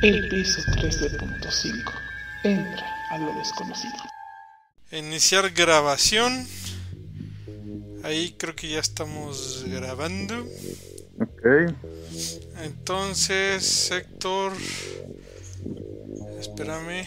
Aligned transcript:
El 0.00 0.28
piso 0.28 0.62
13.5. 0.62 1.92
Entra 2.44 2.86
a 3.10 3.18
lo 3.18 3.34
desconocido. 3.34 3.94
Iniciar 4.92 5.50
grabación. 5.50 6.46
Ahí 8.04 8.36
creo 8.38 8.54
que 8.54 8.68
ya 8.68 8.78
estamos 8.78 9.64
grabando. 9.66 10.46
Ok. 11.20 11.74
Entonces, 12.62 13.90
Héctor. 13.90 14.52
Espérame. 16.38 17.04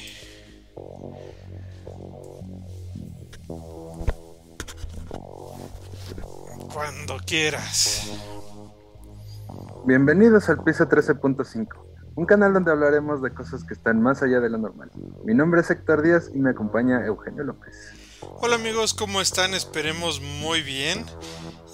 Cuando 6.73 7.17
quieras. 7.25 8.11
Bienvenidos 9.85 10.47
al 10.49 10.63
piso 10.63 10.87
13.5, 10.87 11.67
un 12.15 12.25
canal 12.25 12.53
donde 12.53 12.71
hablaremos 12.71 13.21
de 13.21 13.33
cosas 13.33 13.63
que 13.63 13.73
están 13.73 14.01
más 14.01 14.21
allá 14.21 14.39
de 14.39 14.49
lo 14.49 14.57
normal. 14.57 14.91
Mi 15.23 15.33
nombre 15.33 15.61
es 15.61 15.69
Héctor 15.69 16.01
Díaz 16.01 16.29
y 16.33 16.39
me 16.39 16.51
acompaña 16.51 17.05
Eugenio 17.05 17.43
López. 17.43 17.93
Hola 18.41 18.55
amigos, 18.55 18.93
¿cómo 18.93 19.21
están? 19.21 19.53
Esperemos 19.53 20.21
muy 20.21 20.61
bien. 20.61 21.05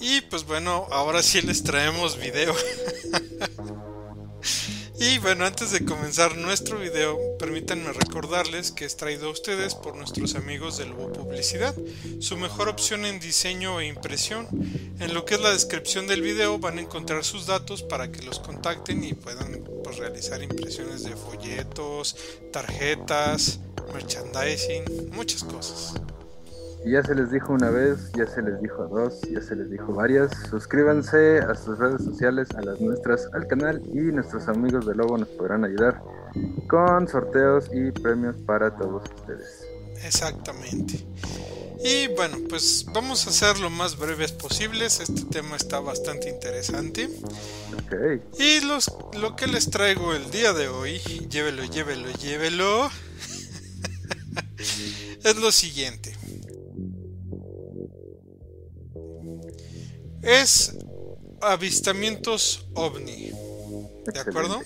Y 0.00 0.20
pues 0.22 0.46
bueno, 0.46 0.86
ahora 0.90 1.22
sí 1.22 1.42
les 1.42 1.62
traemos 1.62 2.18
video. 2.18 2.54
y 5.00 5.18
bueno, 5.18 5.44
antes 5.44 5.70
de 5.70 5.84
comenzar 5.84 6.36
nuestro 6.36 6.78
video, 6.78 7.18
permítanme 7.38 7.92
recordarles 7.92 8.72
que 8.72 8.84
es 8.84 8.96
traído 8.96 9.28
a 9.28 9.32
ustedes 9.32 9.74
por 9.74 9.96
nuestros 9.96 10.34
amigos 10.34 10.78
de 10.78 10.86
Lobo 10.86 11.12
Publicidad, 11.12 11.74
su 12.20 12.36
mejor 12.36 12.68
opción 12.68 13.04
en 13.04 13.20
diseño 13.20 13.80
e 13.80 13.86
impresión. 13.86 14.48
En 14.98 15.14
lo 15.14 15.24
que 15.24 15.34
es 15.34 15.40
la 15.40 15.52
descripción 15.52 16.06
del 16.06 16.22
video 16.22 16.58
van 16.58 16.78
a 16.78 16.82
encontrar 16.82 17.24
sus 17.24 17.46
datos 17.46 17.82
para 17.82 18.10
que 18.10 18.22
los 18.22 18.40
contacten 18.40 19.04
y 19.04 19.14
puedan 19.14 19.62
pues, 19.84 19.98
realizar 19.98 20.42
impresiones 20.42 21.04
de 21.04 21.14
folletos, 21.14 22.16
tarjetas, 22.52 23.60
merchandising, 23.92 25.10
muchas 25.12 25.44
cosas. 25.44 25.94
Y 26.84 26.92
ya 26.92 27.02
se 27.02 27.14
les 27.14 27.30
dijo 27.30 27.52
una 27.52 27.70
vez, 27.70 28.12
ya 28.16 28.26
se 28.26 28.42
les 28.42 28.60
dijo 28.60 28.86
dos, 28.86 29.20
ya 29.22 29.40
se 29.40 29.56
les 29.56 29.70
dijo 29.70 29.92
varias. 29.92 30.30
Suscríbanse 30.48 31.38
a 31.38 31.54
sus 31.54 31.78
redes 31.78 32.04
sociales, 32.04 32.48
a 32.56 32.62
las 32.62 32.80
nuestras, 32.80 33.28
al 33.32 33.46
canal 33.46 33.82
y 33.92 34.00
nuestros 34.12 34.48
amigos 34.48 34.86
de 34.86 34.94
Lobo 34.94 35.18
nos 35.18 35.28
podrán 35.28 35.64
ayudar 35.64 36.00
con 36.68 37.08
sorteos 37.08 37.68
y 37.72 37.90
premios 37.90 38.36
para 38.46 38.74
todos 38.76 39.02
ustedes. 39.16 39.66
Exactamente. 40.04 41.04
Y 41.84 42.08
bueno, 42.08 42.38
pues 42.48 42.86
vamos 42.92 43.26
a 43.26 43.30
hacer 43.30 43.58
lo 43.60 43.70
más 43.70 43.96
breves 43.96 44.32
posibles. 44.32 45.00
Este 45.00 45.24
tema 45.24 45.56
está 45.56 45.78
bastante 45.80 46.28
interesante. 46.28 47.08
Ok. 47.72 48.38
Y 48.38 48.60
los, 48.60 48.90
lo 49.20 49.36
que 49.36 49.46
les 49.46 49.70
traigo 49.70 50.12
el 50.12 50.30
día 50.30 50.52
de 50.52 50.68
hoy, 50.68 50.98
llévelo, 51.30 51.64
llévelo, 51.64 52.10
llévelo, 52.10 52.90
es 55.24 55.36
lo 55.36 55.52
siguiente. 55.52 56.16
Es 60.22 60.76
avistamientos 61.40 62.66
ovni. 62.74 63.30
¿De 64.12 64.20
acuerdo? 64.20 64.60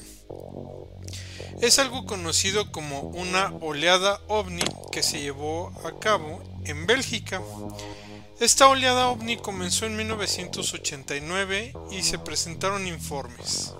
Es 1.60 1.78
algo 1.78 2.06
conocido 2.06 2.72
como 2.72 3.00
una 3.00 3.52
oleada 3.60 4.20
ovni 4.28 4.62
que 4.90 5.02
se 5.02 5.20
llevó 5.20 5.72
a 5.84 5.98
cabo 6.00 6.42
en 6.64 6.86
Bélgica. 6.86 7.40
Esta 8.40 8.68
oleada 8.68 9.08
ovni 9.08 9.36
comenzó 9.36 9.86
en 9.86 9.96
1989 9.96 11.74
y 11.92 12.02
se 12.02 12.18
presentaron 12.18 12.86
informes. 12.86 13.74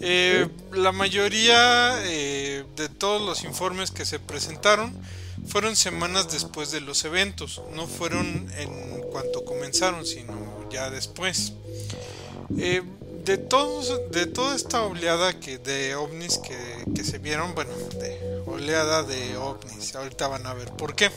Eh, 0.00 0.48
la 0.72 0.92
mayoría 0.92 1.94
eh, 2.04 2.64
de 2.74 2.88
todos 2.88 3.22
los 3.22 3.44
informes 3.44 3.90
que 3.90 4.04
se 4.04 4.18
presentaron 4.18 4.92
fueron 5.46 5.76
semanas 5.76 6.30
después 6.32 6.70
de 6.72 6.80
los 6.80 7.04
eventos, 7.04 7.62
no 7.72 7.86
fueron 7.86 8.50
en 8.58 9.02
cuanto 9.12 9.44
comenzaron, 9.44 10.04
sino 10.04 10.34
ya 10.70 10.90
después. 10.90 11.52
Eh, 12.58 12.82
de 13.24 13.38
todos, 13.38 14.10
de 14.12 14.26
toda 14.26 14.54
esta 14.54 14.82
oleada 14.82 15.38
que, 15.40 15.58
de 15.58 15.96
ovnis 15.96 16.38
que, 16.38 16.92
que, 16.94 17.02
se 17.02 17.18
vieron, 17.18 17.56
bueno, 17.56 17.72
de 17.98 18.42
oleada 18.46 19.02
de 19.02 19.36
ovnis, 19.36 19.96
ahorita 19.96 20.28
van 20.28 20.46
a 20.46 20.54
ver 20.54 20.70
por 20.72 20.94
qué. 20.94 21.10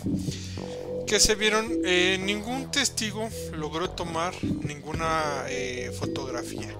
Que 1.05 1.19
se 1.19 1.35
vieron, 1.35 1.81
eh, 1.85 2.17
ningún 2.19 2.71
testigo 2.71 3.29
logró 3.53 3.91
tomar 3.91 4.33
ninguna 4.43 5.45
eh, 5.47 5.91
fotografía. 5.99 6.75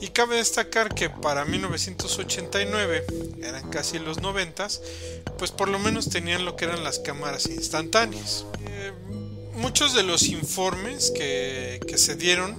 Y 0.00 0.08
cabe 0.08 0.36
destacar 0.36 0.94
que 0.94 1.10
para 1.10 1.44
1989, 1.44 3.04
eran 3.42 3.68
casi 3.70 3.98
los 3.98 4.20
90, 4.20 4.68
pues 5.38 5.50
por 5.50 5.68
lo 5.68 5.80
menos 5.80 6.08
tenían 6.08 6.44
lo 6.44 6.54
que 6.54 6.66
eran 6.66 6.84
las 6.84 7.00
cámaras 7.00 7.46
instantáneas. 7.46 8.44
Muchos 9.58 9.94
de 9.94 10.02
los 10.02 10.28
informes 10.28 11.10
que, 11.10 11.80
que 11.86 11.98
se 11.98 12.16
dieron 12.16 12.56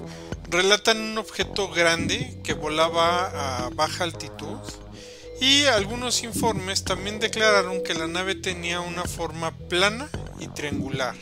relatan 0.49 0.97
un 0.97 1.17
objeto 1.17 1.69
grande 1.69 2.39
que 2.43 2.53
volaba 2.53 3.65
a 3.65 3.69
baja 3.69 4.03
altitud 4.03 4.57
y 5.39 5.63
algunos 5.65 6.23
informes 6.23 6.83
también 6.83 7.19
declararon 7.19 7.81
que 7.83 7.93
la 7.93 8.07
nave 8.07 8.35
tenía 8.35 8.81
una 8.81 9.03
forma 9.05 9.51
plana 9.69 10.09
y 10.39 10.47
triangular 10.47 11.15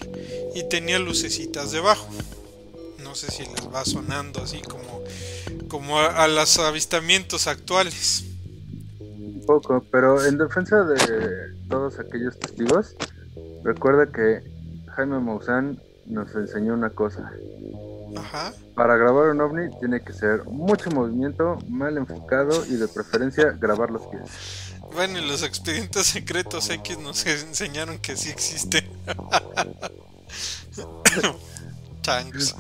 y 0.56 0.68
tenía 0.68 0.98
lucecitas 0.98 1.72
debajo. 1.72 2.10
No 3.04 3.14
sé 3.14 3.30
si 3.32 3.44
les 3.44 3.72
va 3.74 3.86
sonando 3.86 4.42
así 4.42 4.62
como, 4.62 5.04
como 5.68 6.00
a, 6.00 6.24
a 6.24 6.28
los 6.28 6.58
avistamientos 6.58 7.46
actuales. 7.46 8.24
Un 9.00 9.44
poco, 9.46 9.86
pero 9.92 10.26
en 10.26 10.38
defensa 10.40 10.84
de 10.84 11.54
todos 11.70 12.00
aquellos 12.00 12.40
testigos, 12.40 12.96
recuerda 13.64 14.12
que 14.12 14.57
Jaime 14.98 15.20
Maussan 15.20 15.80
nos 16.08 16.34
enseñó 16.34 16.74
una 16.74 16.90
cosa. 16.90 17.32
Ajá. 18.18 18.52
Para 18.74 18.98
grabar 18.98 19.30
un 19.30 19.42
ovni 19.42 19.70
tiene 19.80 20.02
que 20.02 20.12
ser 20.12 20.44
mucho 20.46 20.90
movimiento, 20.90 21.60
mal 21.70 21.98
enfocado 21.98 22.66
y 22.66 22.78
de 22.78 22.88
preferencia 22.88 23.52
grabar 23.52 23.92
los 23.92 24.02
pies. 24.08 24.24
Bueno, 24.94 25.20
y 25.20 25.28
los 25.28 25.44
expedientes 25.44 26.08
secretos 26.08 26.72
X 26.72 26.98
nos 26.98 27.24
enseñaron 27.28 28.00
que 28.00 28.18
sí 28.18 28.30
existen. 28.30 28.90
Changs. 32.02 32.56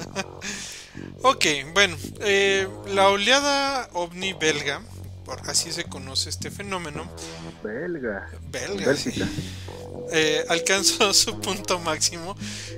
ok, 1.24 1.46
bueno, 1.74 1.98
eh, 2.20 2.68
la 2.94 3.10
oleada 3.10 3.90
ovni 3.94 4.34
belga, 4.34 4.84
por 5.28 5.48
así 5.50 5.72
se 5.74 5.84
conoce 5.84 6.30
este 6.30 6.50
fenómeno. 6.50 7.06
Belga. 7.62 8.30
Belga. 8.50 8.96
Sí. 8.96 9.12
Eh, 10.14 10.46
alcanzó 10.48 11.14
su 11.26 11.42
punto 11.42 11.80
máximo 11.80 12.38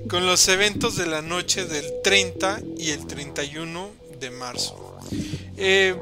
con 0.09 0.25
los 0.25 0.47
eventos 0.47 0.97
de 0.97 1.05
la 1.05 1.21
noche 1.21 1.65
del 1.65 1.85
30 2.03 2.61
y 2.75 2.89
el 2.89 3.05
31 3.05 3.91
de 4.19 4.31
marzo. 4.31 4.97
Eh, 5.57 5.95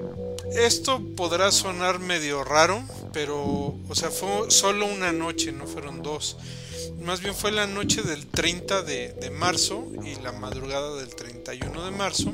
esto 0.53 1.03
podrá 1.17 1.51
sonar 1.51 1.99
medio 1.99 2.45
raro, 2.45 2.81
pero, 3.11 3.75
o 3.89 3.95
sea, 3.95 4.09
fue 4.09 4.49
solo 4.49 4.85
una 4.85 5.11
noche, 5.11 5.51
no 5.51 5.67
fueron 5.67 6.01
dos. 6.01 6.37
Más 7.01 7.19
bien 7.19 7.35
fue 7.35 7.51
la 7.51 7.67
noche 7.67 8.03
del 8.03 8.25
30 8.25 8.83
de, 8.83 9.11
de 9.19 9.31
marzo 9.31 9.85
y 10.05 10.15
la 10.21 10.31
madrugada 10.31 10.95
del 10.95 11.13
31 11.13 11.83
de 11.83 11.91
marzo 11.91 12.33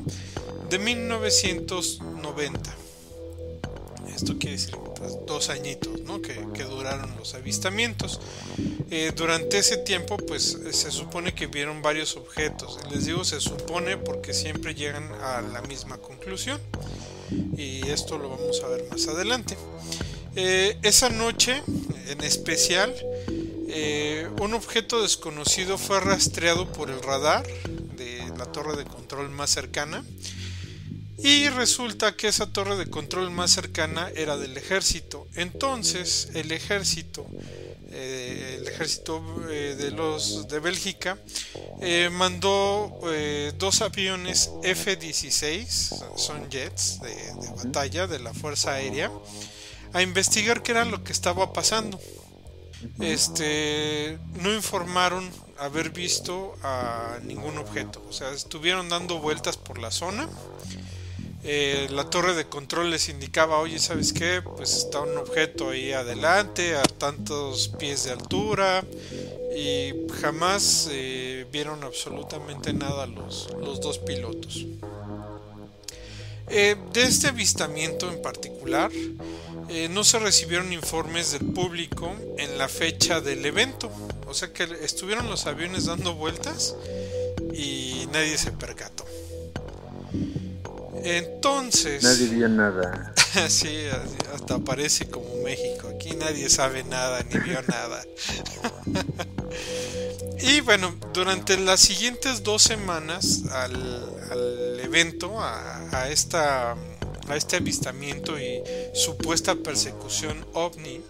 de 0.70 0.78
1990 0.78 2.84
esto 4.16 4.38
quiere 4.38 4.58
decir 4.58 4.76
dos 5.28 5.50
añitos 5.50 6.02
¿no? 6.02 6.22
que, 6.22 6.34
que, 6.54 6.64
duraron 6.64 7.16
los 7.18 7.34
avistamientos. 7.34 8.20
Eh, 8.90 9.12
durante 9.16 9.58
ese 9.58 9.78
tiempo, 9.78 10.18
pues 10.18 10.58
se 10.72 10.92
supone 10.92 11.34
que 11.34 11.48
vieron 11.48 11.82
varios 11.82 12.16
objetos. 12.16 12.80
Les 12.92 13.06
digo 13.06 13.24
se 13.24 13.40
supone 13.42 13.98
porque 13.98 14.34
siempre 14.34 14.76
llegan 14.76 15.12
a 15.22 15.42
la 15.42 15.62
misma 15.64 15.98
conclusión. 15.98 16.60
Y 17.58 17.88
esto 17.90 18.18
lo 18.18 18.30
vamos 18.30 18.62
a 18.64 18.68
ver 18.68 18.86
más 18.92 19.08
adelante. 19.08 19.58
Eh, 20.36 20.78
esa 20.84 21.10
noche, 21.10 21.62
en 22.08 22.24
especial, 22.24 22.94
eh, 23.68 24.28
un 24.42 24.54
objeto 24.54 25.02
desconocido 25.02 25.78
fue 25.78 26.00
rastreado 26.00 26.72
por 26.72 26.90
el 26.90 27.02
radar 27.02 27.46
de 27.98 28.22
la 28.38 28.46
torre 28.46 28.76
de 28.76 28.86
control 28.86 29.30
más 29.30 29.50
cercana 29.50 30.04
y 31.24 31.48
resulta 31.48 32.18
que 32.18 32.28
esa 32.28 32.52
torre 32.52 32.76
de 32.76 32.88
control 32.88 33.32
más 33.32 33.52
cercana 33.52 34.12
era 34.14 34.36
del 34.36 34.58
ejército. 34.58 35.26
Entonces 35.36 36.28
el 36.34 36.52
ejército, 36.52 37.26
eh, 37.92 38.58
el 38.60 38.68
ejército 38.68 39.24
eh, 39.50 39.76
de 39.78 39.92
los 39.92 40.50
de 40.50 40.60
Bélgica, 40.60 41.18
eh, 41.80 42.10
mandó 42.12 43.00
dos 43.58 43.82
aviones 43.82 44.52
F-16, 44.64 46.18
son 46.18 46.50
jets 46.50 47.00
de, 47.00 47.16
de 47.16 47.50
batalla 47.56 48.06
de 48.06 48.20
la 48.20 48.34
Fuerza 48.34 48.74
Aérea, 48.74 49.10
a 49.94 50.02
investigar 50.02 50.62
qué 50.62 50.74
era 50.74 50.84
lo 50.84 51.06
que 51.06 51.14
estaba 51.14 51.54
pasando. 51.54 52.02
Este, 53.00 54.20
no 54.42 54.54
informaron 54.54 55.32
haber 55.58 55.92
visto 55.92 56.54
a 56.64 57.18
ningún 57.24 57.58
objeto, 57.58 58.04
o 58.10 58.12
sea, 58.12 58.32
estuvieron 58.32 58.90
dando 58.90 59.20
vueltas 59.20 59.56
por 59.56 59.80
la 59.80 59.90
zona 59.90 60.28
eh, 61.46 61.88
la 61.92 62.10
torre 62.10 62.34
de 62.36 62.46
control 62.46 62.90
les 62.90 63.10
indicaba, 63.10 63.60
oye, 63.60 63.78
¿sabes 63.78 64.14
qué? 64.14 64.42
Pues 64.42 64.74
está 64.78 65.02
un 65.02 65.18
objeto 65.18 65.72
ahí 65.72 65.92
adelante, 65.92 66.76
a 66.76 66.84
tantos 66.84 67.68
pies 67.68 68.06
de 68.06 68.12
altura, 68.12 68.84
y 69.56 69.92
jamás 70.22 70.88
eh, 70.92 71.46
vieron 71.52 71.84
absolutamente 71.84 72.72
nada 72.72 73.08
los, 73.08 73.50
los 73.60 73.82
dos 73.82 73.98
pilotos. 74.00 74.66
Eh, 76.48 76.78
de 76.94 77.04
este 77.04 77.28
avistamiento 77.28 78.10
en 78.12 78.22
particular, 78.22 78.92
no 79.90 80.04
se 80.04 80.20
recibieron 80.20 80.72
informes 80.72 81.32
del 81.32 81.46
público 81.52 82.14
en 82.38 82.58
la 82.60 82.68
fecha 82.68 83.22
del 83.22 83.44
evento, 83.44 83.90
o 84.28 84.34
sea 84.34 84.54
que 84.54 84.64
estuvieron 84.84 85.30
los 85.30 85.48
aviones 85.48 85.86
dando 85.86 86.14
vueltas 86.14 86.76
y 87.54 88.08
nadie 88.12 88.38
se 88.38 88.52
percató. 88.52 89.03
Entonces. 91.04 92.04
Nadie 92.04 92.28
vio 92.28 92.50
nada. 92.50 93.14
sí, 93.50 93.86
hasta 94.34 94.60
parece 94.60 95.08
como 95.08 95.44
México. 95.44 95.90
Aquí 95.94 96.16
nadie 96.16 96.50
sabe 96.50 96.84
nada 96.84 97.24
ni 97.24 97.40
vio 97.40 97.62
nada. 97.64 98.04
y 100.42 100.62
bueno, 100.62 100.96
durante 101.14 101.58
las 101.58 101.80
siguientes 101.82 102.44
dos 102.44 102.62
semanas 102.62 103.44
al, 103.52 104.80
evento, 104.80 105.40
a, 105.40 106.10
esta, 106.10 106.72
a 106.72 107.36
este 107.36 107.58
avistamiento 107.58 108.40
y 108.40 108.62
supuesta 108.94 109.56
persecución 109.56 110.46
ovni, 110.54 111.02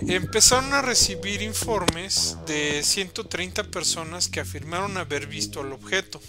empezaron 0.00 0.72
a 0.74 0.82
recibir 0.82 1.42
informes 1.42 2.36
de 2.46 2.82
130 2.82 3.64
personas 3.64 4.28
que 4.28 4.40
afirmaron 4.40 4.96
haber 4.96 5.26
visto 5.26 5.60
el 5.60 5.72
objeto 5.72 6.20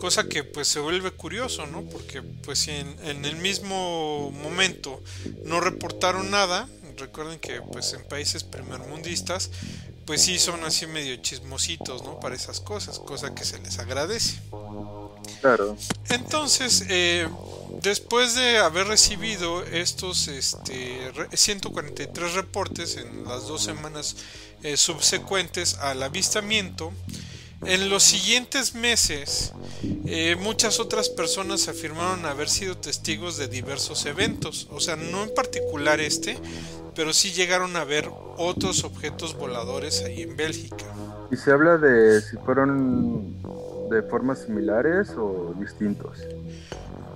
cosa 0.00 0.24
que 0.24 0.44
pues 0.44 0.66
se 0.66 0.80
vuelve 0.80 1.10
curioso, 1.10 1.66
¿no? 1.66 1.82
Porque 1.82 2.22
pues 2.22 2.60
si 2.60 2.70
en, 2.70 3.22
el 3.26 3.36
mismo 3.36 4.30
momento 4.30 5.02
no 5.44 5.60
reportaron 5.60 6.30
nada, 6.30 6.66
recuerden 6.96 7.38
que 7.38 7.60
pues 7.60 7.92
en 7.92 8.02
países 8.08 8.42
primermundistas 8.42 9.50
pues 10.06 10.22
sí 10.22 10.38
son 10.38 10.64
así 10.64 10.86
medio 10.86 11.16
chismositos, 11.16 12.02
¿no? 12.02 12.18
Para 12.18 12.34
esas 12.34 12.60
cosas, 12.60 12.98
cosa 12.98 13.34
que 13.34 13.44
se 13.44 13.58
les 13.58 13.78
agradece. 13.78 14.40
Claro. 15.42 15.76
Entonces, 16.08 16.84
eh, 16.88 17.28
después 17.82 18.34
de 18.34 18.56
haber 18.56 18.86
recibido 18.86 19.62
estos 19.64 20.28
este, 20.28 21.12
143 21.30 22.32
reportes 22.32 22.96
en 22.96 23.24
las 23.24 23.46
dos 23.46 23.62
semanas 23.62 24.16
eh, 24.62 24.78
subsecuentes 24.78 25.74
al 25.74 26.02
avistamiento, 26.02 26.90
en 27.66 27.90
los 27.90 28.02
siguientes 28.02 28.74
meses, 28.74 29.52
eh, 30.06 30.36
muchas 30.40 30.80
otras 30.80 31.08
personas 31.08 31.68
afirmaron 31.68 32.24
haber 32.24 32.48
sido 32.48 32.76
testigos 32.76 33.36
de 33.36 33.48
diversos 33.48 34.06
eventos, 34.06 34.66
o 34.70 34.80
sea, 34.80 34.96
no 34.96 35.22
en 35.24 35.34
particular 35.34 36.00
este, 36.00 36.38
pero 36.94 37.12
sí 37.12 37.32
llegaron 37.32 37.76
a 37.76 37.84
ver 37.84 38.10
otros 38.38 38.84
objetos 38.84 39.36
voladores 39.36 40.02
ahí 40.04 40.22
en 40.22 40.36
Bélgica. 40.36 40.86
¿Y 41.30 41.36
se 41.36 41.52
habla 41.52 41.76
de 41.76 42.20
si 42.22 42.36
fueron 42.38 43.36
de 43.90 44.02
formas 44.02 44.40
similares 44.40 45.10
o 45.16 45.54
distintos? 45.58 46.18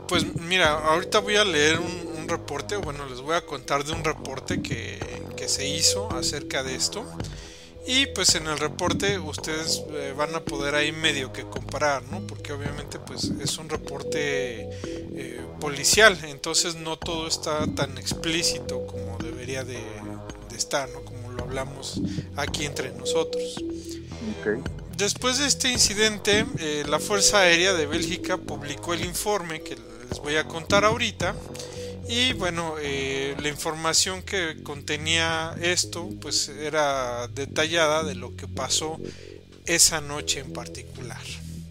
Pues 0.06 0.25
mira, 0.43 0.73
ahorita 0.73 1.20
voy 1.20 1.37
a 1.37 1.44
leer 1.44 1.79
un, 1.79 2.05
reporte, 2.26 2.76
bueno, 2.76 3.06
les 3.06 3.20
voy 3.20 3.35
a 3.37 3.44
contar 3.44 3.85
de 3.85 3.93
un 3.93 4.02
reporte 4.02 4.62
que, 4.62 4.99
que 5.37 5.46
se 5.46 5.69
hizo 5.69 6.11
acerca 6.12 6.62
de 6.62 6.75
esto. 6.75 7.05
Y 7.87 8.07
pues 8.07 8.35
en 8.35 8.47
el 8.47 8.59
reporte 8.59 9.19
ustedes 9.19 9.83
eh, 9.91 10.15
van 10.17 10.35
a 10.35 10.41
poder 10.41 10.75
ahí 10.75 10.91
medio 10.91 11.33
que 11.33 11.43
comparar, 11.43 12.03
¿no? 12.05 12.27
Porque 12.27 12.53
obviamente 12.53 12.99
pues 12.99 13.25
es 13.25 13.59
un 13.59 13.69
reporte 13.69 14.69
eh, 14.83 15.41
policial, 15.61 16.19
entonces 16.25 16.77
no 16.77 16.99
todo 16.99 17.29
está 17.29 17.67
tan 17.75 17.99
explícito 17.99 18.87
como 18.87 19.19
debería 19.19 19.65
de, 19.65 19.79
estar, 20.57 20.89
¿no? 20.89 21.05
Como 21.05 21.33
lo 21.33 21.43
hablamos 21.43 22.01
aquí 22.37 22.65
entre 22.65 22.91
nosotros. 22.93 23.63
Después 24.97 25.39
de 25.39 25.47
este 25.47 25.71
incidente, 25.71 26.47
eh, 26.59 26.85
la 26.89 27.01
Fuerza 27.01 27.41
Aérea 27.41 27.75
de 27.75 27.87
Bélgica 27.87 28.39
publicó 28.39 28.95
el 28.95 29.05
informe 29.05 29.61
que 29.61 29.77
les 30.09 30.21
voy 30.21 30.37
a 30.37 30.47
contar 30.47 30.85
ahorita 30.85 31.35
y 32.09 32.33
bueno, 32.35 32.77
eh, 32.81 33.35
la 33.41 33.49
información 33.49 34.23
que 34.23 34.62
contenía 34.62 35.55
esto 35.61 36.11
pues 36.21 36.49
era 36.49 37.29
detallada 37.29 38.05
de 38.05 38.15
lo 38.15 38.37
que 38.37 38.47
pasó 38.47 39.01
esa 39.67 40.01
noche 40.01 40.41
en 40.41 40.53
particular. 40.53 41.23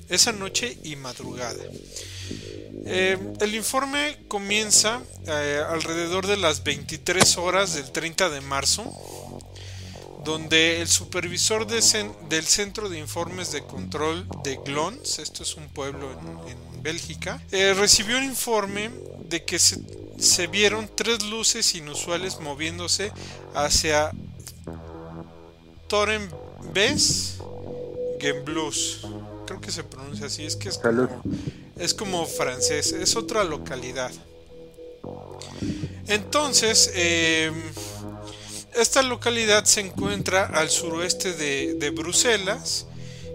Esa 0.09 0.31
noche 0.31 0.77
y 0.83 0.95
madrugada. 0.95 1.63
Eh, 2.85 3.17
el 3.39 3.55
informe 3.55 4.19
comienza 4.27 5.01
eh, 5.25 5.61
alrededor 5.69 6.27
de 6.27 6.37
las 6.37 6.63
23 6.63 7.37
horas 7.37 7.75
del 7.75 7.91
30 7.91 8.29
de 8.29 8.41
marzo, 8.41 8.83
donde 10.23 10.81
el 10.81 10.87
supervisor 10.87 11.67
del 11.67 12.43
Centro 12.43 12.89
de 12.89 12.99
Informes 12.99 13.51
de 13.51 13.63
Control 13.63 14.27
de 14.43 14.59
Glons, 14.65 15.19
esto 15.19 15.43
es 15.43 15.55
un 15.55 15.67
pueblo 15.69 16.11
en, 16.47 16.83
Bélgica, 16.83 17.41
recibió 17.49 18.17
un 18.17 18.25
informe 18.25 18.91
de 19.29 19.45
que 19.45 19.57
se 19.57 19.77
se 20.17 20.47
vieron 20.47 20.89
tres 20.93 21.23
luces 21.23 21.75
inusuales 21.75 22.39
moviéndose 22.39 23.11
hacia 23.53 24.11
Torenbes 25.87 27.37
Gemblus. 28.19 29.05
Creo 29.45 29.59
que 29.59 29.71
se 29.71 29.83
pronuncia 29.83 30.27
así, 30.27 30.45
es 30.45 30.55
que 30.55 30.69
es 30.69 30.77
como, 30.77 31.23
es 31.77 31.93
como 31.93 32.25
francés, 32.25 32.93
es 32.93 33.15
otra 33.15 33.43
localidad. 33.43 34.11
Entonces, 36.07 36.91
em, 36.95 37.53
esta 38.75 39.01
localidad 39.01 39.65
se 39.65 39.81
encuentra 39.81 40.45
al 40.45 40.69
suroeste 40.69 41.33
de, 41.33 41.89
Bruselas. 41.91 42.85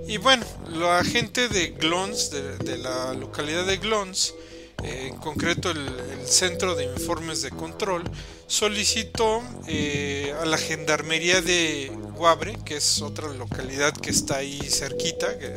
Y 0.07 0.17
bueno, 0.17 0.45
la 0.73 1.05
gente 1.05 1.49
de 1.49 1.69
Glons, 1.69 2.31
de, 2.31 2.79
la 2.79 3.13
localidad 3.15 3.67
de 3.67 3.77
Glons, 3.77 4.35
en 4.83 5.17
concreto 5.17 5.71
el, 5.71 5.87
Centro 6.25 6.75
de 6.75 6.85
Informes 6.85 7.43
de 7.43 7.51
Control, 7.51 8.05
solicitó 8.47 9.43
eh, 9.67 10.35
a 10.41 10.45
la 10.45 10.59
Gendarmería 10.59 11.41
de 11.41 11.91
Guabre, 12.17 12.59
que 12.65 12.77
es 12.77 13.01
otra 13.01 13.29
localidad 13.29 13.95
que 13.95 14.11
está 14.11 14.37
ahí 14.37 14.61
cerquita, 14.69 15.39
que 15.39 15.49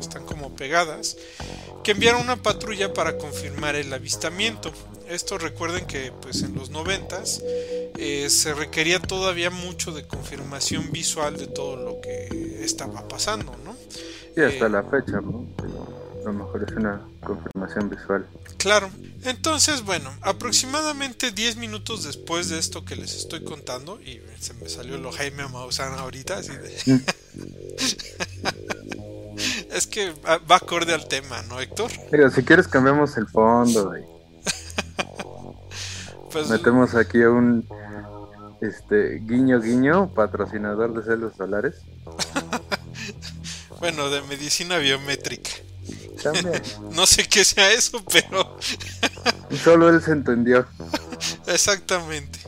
están 0.00 0.26
como 0.26 0.54
pegadas, 0.54 1.16
que 1.82 1.92
enviara 1.92 2.18
una 2.18 2.36
patrulla 2.36 2.92
para 2.92 3.16
confirmar 3.16 3.74
el 3.74 3.92
avistamiento. 3.92 4.72
Esto 5.10 5.38
recuerden 5.38 5.86
que 5.86 6.12
pues 6.22 6.42
en 6.42 6.54
los 6.54 6.70
noventas 6.70 7.42
eh, 7.44 8.30
se 8.30 8.54
requería 8.54 9.00
todavía 9.00 9.50
mucho 9.50 9.90
de 9.90 10.06
confirmación 10.06 10.92
visual 10.92 11.36
de 11.36 11.48
todo 11.48 11.74
lo 11.74 12.00
que 12.00 12.60
estaba 12.62 13.08
pasando, 13.08 13.56
¿no? 13.64 13.74
Y 14.36 14.44
hasta 14.44 14.66
eh, 14.66 14.70
la 14.70 14.84
fecha, 14.84 15.20
¿no? 15.20 15.46
a 16.20 16.24
lo 16.24 16.32
mejor 16.32 16.64
es 16.68 16.76
una 16.76 17.00
confirmación 17.24 17.90
visual. 17.90 18.24
Claro. 18.56 18.88
Entonces, 19.24 19.82
bueno, 19.82 20.12
aproximadamente 20.20 21.32
10 21.32 21.56
minutos 21.56 22.04
después 22.04 22.48
de 22.48 22.60
esto 22.60 22.84
que 22.84 22.94
les 22.94 23.16
estoy 23.16 23.42
contando, 23.42 24.00
y 24.00 24.22
se 24.38 24.54
me 24.54 24.68
salió 24.68 24.96
lo 24.96 25.10
Jaime 25.10 25.48
Maussan 25.48 25.92
ahorita, 25.98 26.38
así 26.38 26.52
de... 26.52 26.76
Mm. 26.86 27.00
es 29.72 29.86
que 29.88 30.12
va 30.24 30.56
acorde 30.56 30.94
al 30.94 31.08
tema, 31.08 31.42
¿no, 31.48 31.60
Héctor? 31.60 31.90
Mira, 32.12 32.30
si 32.30 32.44
quieres 32.44 32.68
cambiamos 32.68 33.16
el 33.16 33.26
fondo. 33.26 33.92
Pues... 36.32 36.48
Metemos 36.48 36.94
aquí 36.94 37.22
a 37.22 37.30
un 37.30 37.66
este 38.60 39.20
guiño 39.20 39.60
guiño 39.60 40.12
patrocinador 40.14 40.92
de 40.94 41.02
celos 41.02 41.34
solares. 41.36 41.76
bueno, 43.80 44.10
de 44.10 44.22
medicina 44.22 44.78
biométrica. 44.78 45.50
no 46.92 47.06
sé 47.06 47.26
qué 47.26 47.44
sea 47.44 47.72
eso, 47.72 48.02
pero... 48.12 48.58
Solo 49.62 49.88
él 49.88 50.02
se 50.02 50.12
entendió. 50.12 50.66
Exactamente. 51.46 52.38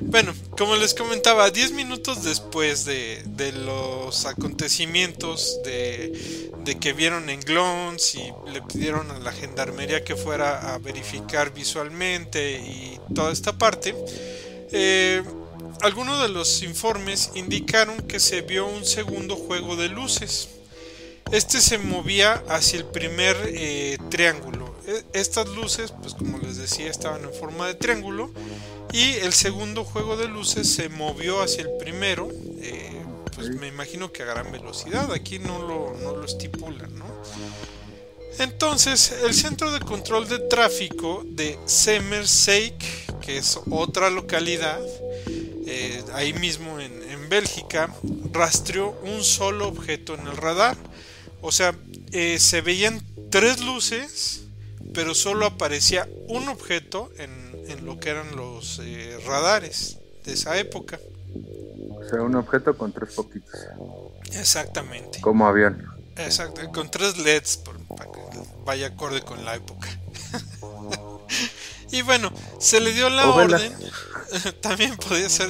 Bueno, 0.00 0.34
como 0.56 0.76
les 0.76 0.94
comentaba, 0.94 1.50
10 1.50 1.72
minutos 1.72 2.24
después 2.24 2.84
de, 2.84 3.22
los 3.64 4.26
acontecimientos 4.26 5.60
de, 5.64 6.78
que 6.80 6.92
vieron 6.92 7.28
en 7.30 7.40
Glons 7.40 8.14
y 8.14 8.32
le 8.52 8.62
pidieron 8.62 9.10
a 9.10 9.18
la 9.18 9.32
gendarmería 9.32 10.04
que 10.04 10.16
fuera 10.16 10.74
a 10.74 10.78
verificar 10.78 11.52
visualmente 11.52 12.58
y 12.58 13.00
toda 13.14 13.32
esta 13.32 13.58
parte, 13.58 13.94
eh, 14.72 15.22
algunos 15.82 16.22
de 16.22 16.28
los 16.28 16.62
informes 16.62 17.30
indicaron 17.34 17.98
que 18.02 18.20
se 18.20 18.42
vio 18.42 18.66
un 18.66 18.84
segundo 18.84 19.36
juego 19.36 19.76
de 19.76 19.88
luces 19.88 20.48
este 21.32 21.60
se 21.60 21.78
movía 21.78 22.42
hacia 22.48 22.80
el 22.80 22.86
primer 22.86 23.36
eh, 23.46 23.98
triángulo. 24.10 24.74
E, 24.84 25.04
estas 25.12 25.48
luces, 25.50 25.92
pues 25.92 26.14
como 26.14 26.38
les 26.38 26.56
decía, 26.56 26.90
estaban 26.90 27.22
en 27.22 27.32
forma 27.32 27.68
de 27.68 27.74
triángulo. 27.74 28.32
Y 28.92 29.14
el 29.16 29.32
segundo 29.32 29.84
juego 29.84 30.16
de 30.16 30.28
luces 30.28 30.72
se 30.72 30.88
movió 30.88 31.42
hacia 31.42 31.62
el 31.62 31.70
primero. 31.78 32.28
Eh, 32.60 33.02
pues 33.34 33.50
me 33.50 33.68
imagino 33.68 34.12
que 34.12 34.22
a 34.22 34.26
gran 34.26 34.50
velocidad. 34.50 35.12
Aquí 35.12 35.38
no 35.38 35.62
lo, 35.62 35.96
no 36.02 36.16
lo 36.16 36.24
estipulan. 36.24 36.90
Entonces, 38.38 39.12
el 39.24 39.34
centro 39.34 39.70
de 39.70 39.80
control 39.80 40.28
de 40.28 40.38
tráfico 40.38 41.22
de 41.26 41.58
Semerseik, 41.66 43.20
que 43.20 43.38
es 43.38 43.58
otra 43.70 44.08
localidad, 44.08 44.80
eh, 45.66 46.02
ahí 46.14 46.32
mismo 46.32 46.80
en, 46.80 47.02
en, 47.10 47.28
Bélgica, 47.28 47.94
rastreó 48.32 48.98
un 49.02 49.22
solo 49.22 49.68
objeto 49.68 50.14
en 50.14 50.26
el 50.26 50.36
radar. 50.36 50.76
O 51.42 51.52
sea, 51.52 51.74
eh, 52.12 52.38
se 52.38 52.60
veían 52.60 53.04
tres 53.30 53.60
luces, 53.60 54.42
pero 54.94 55.14
solo 55.14 55.46
aparecía 55.46 56.08
un 56.28 56.48
objeto 56.48 57.10
en, 57.18 57.49
en 57.70 57.84
lo 57.86 57.98
que 57.98 58.10
eran 58.10 58.36
los 58.36 58.80
eh, 58.82 59.18
radares 59.26 59.98
de 60.24 60.32
esa 60.32 60.58
época. 60.58 60.98
O 61.90 62.08
sea, 62.08 62.22
un 62.22 62.34
objeto 62.34 62.76
con 62.76 62.92
tres 62.92 63.14
poquitos. 63.14 63.54
Exactamente. 64.32 65.20
Como 65.20 65.46
avión. 65.46 65.86
Exacto, 66.16 66.60
con 66.72 66.90
tres 66.90 67.16
LEDs 67.18 67.58
por, 67.58 67.78
para 67.96 68.10
que 68.10 68.20
vaya 68.64 68.88
acorde 68.88 69.22
con 69.22 69.44
la 69.44 69.54
época. 69.54 69.88
y 71.90 72.02
bueno, 72.02 72.32
se 72.58 72.80
le 72.80 72.92
dio 72.92 73.08
la 73.08 73.30
O 73.30 73.36
orden. 73.36 73.72
También 74.60 74.96
podía 74.96 75.28
ser, 75.28 75.48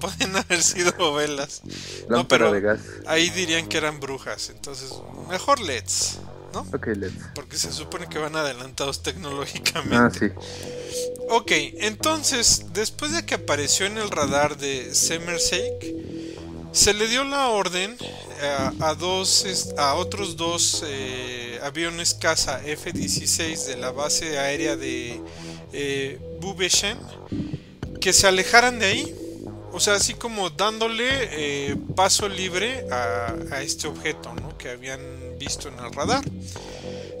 podían 0.00 0.36
haber 0.36 0.62
sido 0.62 1.14
velas. 1.14 1.62
No, 2.08 2.16
Lámpara 2.18 2.44
pero 2.46 2.52
de 2.52 2.60
gas. 2.60 2.80
ahí 3.06 3.30
dirían 3.30 3.68
que 3.68 3.78
eran 3.78 4.00
brujas. 4.00 4.50
Entonces, 4.50 4.92
mejor 5.28 5.60
LEDs, 5.60 6.18
¿no? 6.52 6.60
Ok, 6.72 6.88
let's. 6.96 7.14
Porque 7.34 7.56
se 7.56 7.72
supone 7.72 8.08
que 8.08 8.18
van 8.18 8.36
adelantados 8.36 9.02
tecnológicamente. 9.02 9.96
Ah, 9.96 10.10
sí. 10.10 10.26
Ok, 11.28 11.52
entonces, 11.78 12.66
después 12.72 13.12
de 13.12 13.24
que 13.24 13.34
apareció 13.34 13.86
en 13.86 13.98
el 13.98 14.10
radar 14.10 14.56
de 14.56 14.94
Semerseik, 14.94 15.94
se 16.72 16.94
le 16.94 17.06
dio 17.06 17.24
la 17.24 17.48
orden 17.48 17.96
eh, 18.40 18.70
a, 18.80 18.94
dos, 18.94 19.46
a 19.76 19.94
otros 19.94 20.36
dos 20.36 20.82
eh, 20.86 21.60
aviones 21.62 22.14
caza 22.14 22.60
F-16 22.64 23.66
de 23.66 23.76
la 23.76 23.92
base 23.92 24.38
aérea 24.38 24.76
de 24.76 25.20
eh, 25.72 26.18
Bubeshen 26.40 26.98
que 28.02 28.12
se 28.12 28.26
alejaran 28.26 28.78
de 28.78 28.86
ahí. 28.86 29.14
O 29.72 29.80
sea, 29.80 29.94
así 29.94 30.12
como 30.12 30.50
dándole 30.50 31.06
eh, 31.10 31.76
paso 31.96 32.28
libre 32.28 32.84
a, 32.90 33.34
a 33.52 33.62
este 33.62 33.86
objeto 33.88 34.34
¿no? 34.34 34.58
que 34.58 34.68
habían 34.68 35.00
visto 35.44 35.68
en 35.68 35.78
el 35.78 35.92
radar. 35.92 36.24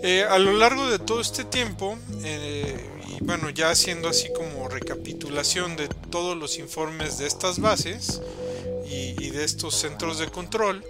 Eh, 0.02 0.24
a 0.28 0.38
lo 0.38 0.52
largo 0.52 0.88
de 0.88 0.98
todo 0.98 1.20
este 1.20 1.44
tiempo, 1.44 1.98
eh, 2.24 2.90
y 3.08 3.24
bueno, 3.24 3.50
ya 3.50 3.70
haciendo 3.70 4.08
así 4.08 4.28
como 4.32 4.68
recapitulación 4.68 5.76
de 5.76 5.88
todos 6.10 6.36
los 6.36 6.58
informes 6.58 7.18
de 7.18 7.26
estas 7.26 7.58
bases 7.58 8.20
y, 8.86 9.24
y 9.24 9.30
de 9.30 9.44
estos 9.44 9.76
centros 9.76 10.18
de 10.18 10.28
control, 10.28 10.84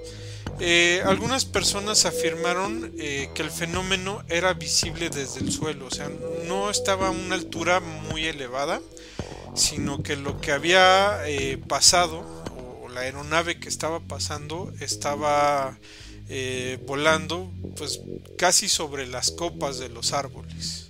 eh, 0.61 1.03
algunas 1.07 1.45
personas 1.45 2.05
afirmaron 2.05 2.93
eh, 2.99 3.31
que 3.35 3.43
el 3.43 3.51
fenómeno 3.51 4.23
era 4.29 4.55
visible 4.55 5.11
desde 5.11 5.41
el 5.41 5.51
suelo, 5.51 5.87
o 5.87 5.91
sea, 5.91 6.09
no 6.47 6.71
estaba 6.71 7.09
a 7.09 7.11
una 7.11 7.35
altura 7.35 7.81
muy 7.81 8.27
elevada, 8.27 8.81
sino 9.55 10.03
que 10.03 10.17
lo 10.17 10.41
que 10.41 10.53
había 10.53 11.27
eh, 11.27 11.59
pasado, 11.69 12.25
o 12.81 12.89
la 12.89 13.01
aeronave 13.01 13.59
que 13.59 13.69
estaba 13.69 14.01
pasando, 14.01 14.73
estaba 14.81 15.79
eh, 16.35 16.83
volando 16.87 17.53
pues 17.77 18.01
casi 18.39 18.67
sobre 18.67 19.07
las 19.07 19.33
copas 19.33 19.79
de 19.79 19.91
los 19.91 20.15
árboles. 20.15 20.89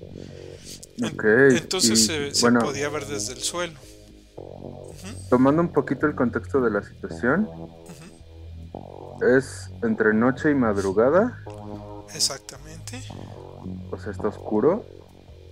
Entonces 0.99 1.99
y, 1.99 2.32
se, 2.32 2.50
podía 2.61 2.88
ver 2.88 3.06
desde 3.06 3.32
el 3.32 3.40
suelo. 3.40 3.76
Tomando 5.30 5.61
un 5.61 5.72
poquito 5.72 6.06
el 6.06 6.14
contexto 6.14 6.61
de 6.61 6.70
la 6.70 6.84
situación, 6.84 7.49
es 9.37 9.68
entre 9.82 10.14
noche 10.14 10.52
y 10.52 10.54
madrugada, 10.54 11.42
Exactamente. 12.14 13.02
o 13.90 13.99
sea, 13.99 14.12
está 14.12 14.28
oscuro. 14.28 14.87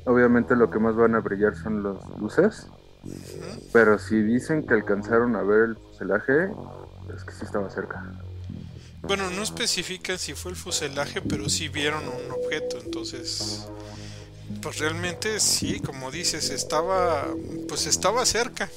Obviamente 0.05 0.55
lo 0.55 0.71
que 0.71 0.79
más 0.79 0.95
van 0.95 1.17
a 1.17 1.21
brillar 1.21 1.57
son 1.57 1.83
las 1.83 1.97
luces, 2.21 2.69
pero 3.73 3.99
si 3.99 4.23
dicen 4.23 4.65
que 4.65 4.75
alcanzaron 4.75 5.35
a 5.35 5.43
ver 5.43 5.71
el 5.71 5.77
fuselaje, 5.77 6.45
es 7.13 7.25
que 7.25 7.33
sí 7.33 7.45
estaba 7.45 7.69
cerca. 7.71 8.05
Bueno, 9.03 9.31
no 9.31 9.43
especifican 9.43 10.19
si 10.19 10.35
fue 10.35 10.53
el 10.53 10.57
fuselaje, 10.57 11.21
pero 11.23 11.49
sí 11.49 11.69
vieron 11.69 12.05
un 12.07 12.31
objeto, 12.31 12.79
entonces 12.85 13.67
pues 14.63 14.79
realmente 14.79 15.41
sí, 15.41 15.81
como 15.81 16.11
dices, 16.11 16.51
estaba 16.51 17.29
pues 17.69 17.87
estaba 17.87 18.27
cerca. 18.27 18.71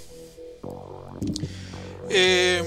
Eh, 2.10 2.64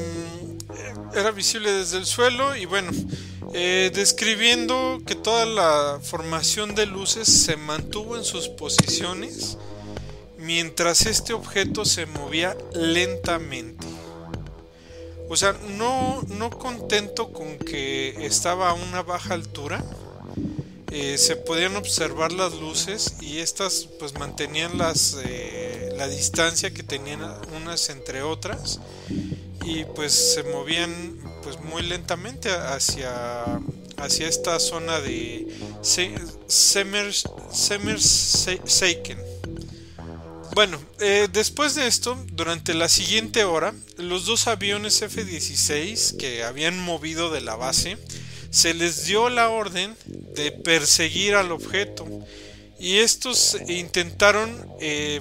era 1.15 1.31
visible 1.31 1.73
desde 1.73 1.99
el 1.99 2.07
suelo 2.07 2.57
y 2.57 2.67
bueno, 2.67 2.91
eh, 3.55 3.91
describiendo 3.95 5.01
que 5.07 5.15
toda 5.15 5.47
la 5.47 6.01
formación 6.03 6.75
de 6.75 6.87
luces 6.87 7.27
se 7.29 7.57
mantuvo 7.57 8.17
en 8.17 8.25
sus 8.25 8.49
posiciones 8.49 9.57
mientras 10.39 11.07
este 11.07 11.33
objeto 11.33 11.85
se 11.85 12.07
movía 12.07 12.57
lentamente. 12.75 13.87
O 15.29 15.37
sea, 15.37 15.55
no, 15.77 16.23
no 16.29 16.51
contento 16.51 17.33
con 17.33 17.59
que 17.59 18.25
estaba 18.27 18.71
a 18.71 18.75
una 18.75 19.03
baja 19.03 19.35
altura, 19.35 19.85
eh, 20.93 21.19
se 21.19 21.37
podían 21.37 21.75
observar 21.77 22.33
las 22.33 22.55
luces 22.55 23.15
y 23.21 23.39
estas 23.39 23.89
pues 23.99 24.15
mantenían 24.15 24.79
las, 24.79 25.17
eh, 25.25 25.93
la 25.97 26.07
distancia 26.09 26.73
que 26.73 26.83
tenían 26.85 27.21
unas 27.61 27.89
entre 27.91 28.23
otras 28.23 28.79
y 29.65 29.85
pues 29.85 30.13
se 30.13 30.45
movían 30.45 31.19
pues 31.43 31.61
muy 31.61 31.83
lentamente 31.83 32.51
hacia, 32.51 33.43
hacia 33.97 34.29
esta 34.29 34.59
zona 34.61 35.01
de 35.01 35.49
Se- 35.83 36.15
Semers- 36.47 37.29
Semerseiken. 37.53 39.19
Bueno, 40.57 40.81
eh, 41.01 41.29
después 41.31 41.75
de 41.75 41.87
esto, 41.87 42.17
durante 42.33 42.73
la 42.73 42.89
siguiente 42.89 43.45
hora, 43.45 43.75
los 43.99 44.25
dos 44.25 44.47
aviones 44.47 45.03
F-16 45.03 46.17
que 46.17 46.45
habían 46.45 46.83
movido 46.83 47.31
de 47.31 47.43
la 47.43 47.57
base, 47.57 47.99
se 48.49 48.73
les 48.73 49.05
dio 49.05 49.29
la 49.29 49.51
orden 49.51 49.95
de 50.07 50.53
perseguir 50.53 51.35
al 51.35 51.53
objeto. 51.53 52.09
Y 52.79 53.01
estos 53.01 53.59
intentaron 53.69 54.67
eh, 54.81 55.21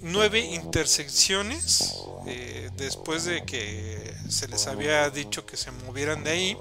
nueve 0.00 0.40
intersecciones 0.40 1.94
eh, 2.26 2.68
después 2.76 3.24
de 3.24 3.44
que 3.44 4.16
se 4.28 4.48
les 4.48 4.66
había 4.66 5.08
dicho 5.10 5.46
que 5.46 5.56
se 5.56 5.70
movieran 5.70 6.24
de 6.24 6.30
ahí 6.30 6.56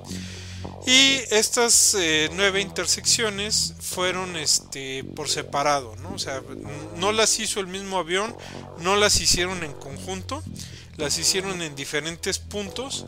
y 0.85 1.19
estas 1.31 1.95
eh, 1.95 2.29
nueve 2.33 2.61
intersecciones 2.61 3.73
fueron 3.79 4.35
este 4.35 5.03
por 5.03 5.29
separado, 5.29 5.95
¿no? 5.97 6.13
O 6.13 6.19
sea, 6.19 6.41
no 6.97 7.11
las 7.11 7.39
hizo 7.39 7.59
el 7.59 7.67
mismo 7.67 7.97
avión, 7.97 8.35
no 8.79 8.95
las 8.95 9.19
hicieron 9.19 9.63
en 9.63 9.73
conjunto, 9.73 10.43
las 10.97 11.17
hicieron 11.17 11.61
en 11.61 11.75
diferentes 11.75 12.39
puntos, 12.39 13.05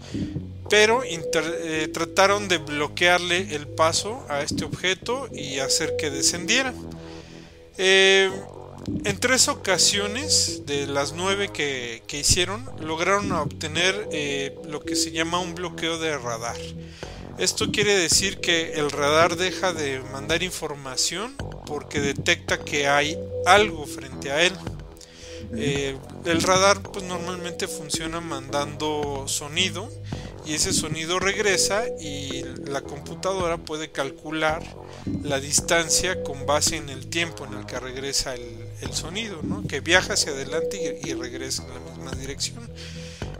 pero 0.69 1.03
eh, 1.03 1.89
trataron 1.93 2.47
de 2.47 2.57
bloquearle 2.57 3.55
el 3.55 3.67
paso 3.67 4.25
a 4.29 4.41
este 4.41 4.65
objeto 4.65 5.29
y 5.31 5.59
hacer 5.59 5.95
que 5.97 6.09
descendiera. 6.09 6.73
Eh, 7.77 8.31
en 9.03 9.19
tres 9.19 9.47
ocasiones 9.47 10.63
de 10.65 10.87
las 10.87 11.13
nueve 11.13 11.49
que, 11.49 12.03
que 12.07 12.19
hicieron, 12.19 12.69
lograron 12.79 13.31
obtener 13.31 14.07
eh, 14.11 14.55
lo 14.67 14.79
que 14.79 14.95
se 14.95 15.11
llama 15.11 15.39
un 15.39 15.55
bloqueo 15.55 15.97
de 15.97 16.17
radar. 16.17 16.57
Esto 17.37 17.71
quiere 17.71 17.95
decir 17.97 18.39
que 18.39 18.73
el 18.73 18.89
radar 18.89 19.35
deja 19.35 19.73
de 19.73 19.99
mandar 20.11 20.41
información 20.41 21.35
porque 21.65 21.99
detecta 21.99 22.59
que 22.59 22.87
hay 22.87 23.17
algo 23.45 23.85
frente 23.85 24.31
a 24.31 24.41
él. 24.41 24.53
Eh, 25.55 25.97
el 26.25 26.41
radar 26.41 26.81
pues 26.81 27.05
normalmente 27.05 27.67
funciona 27.67 28.19
mandando 28.21 29.25
sonido 29.27 29.89
y 30.47 30.53
ese 30.53 30.71
sonido 30.71 31.19
regresa 31.19 31.83
y 31.99 32.43
la 32.65 32.81
computadora 32.81 33.57
puede 33.57 33.91
calcular 33.91 34.63
la 35.23 35.39
distancia 35.39 36.23
con 36.23 36.45
base 36.45 36.77
en 36.77 36.89
el 36.89 37.07
tiempo 37.07 37.45
en 37.45 37.53
el 37.53 37.65
que 37.65 37.79
regresa 37.79 38.33
el, 38.33 38.93
sonido, 38.93 39.41
¿no? 39.43 39.67
que 39.67 39.81
viaja 39.81 40.13
hacia 40.13 40.31
adelante 40.31 40.99
y, 41.03 41.09
y 41.09 41.13
regresa 41.13 41.63
en 41.63 41.73
la 41.73 41.79
misma 41.91 42.11
dirección. 42.11 42.67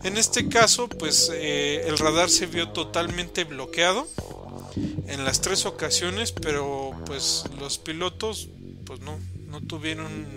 En 0.04 0.18
este 0.18 0.50
caso, 0.50 0.90
pues 0.90 1.32
eh, 1.34 1.88
el 1.88 1.98
radar 1.98 2.30
se 2.30 2.46
vio 2.46 2.70
totalmente 2.70 3.46
bloqueado 3.46 4.08
en 5.08 5.24
las 5.24 5.42
tres 5.42 5.66
ocasiones, 5.66 6.32
pero 6.32 6.92
pues 7.06 7.46
los 7.60 7.78
pilotos 7.78 8.50
pues 8.86 9.00
no, 9.00 9.20
no 9.48 9.62
tuvieron 9.62 10.28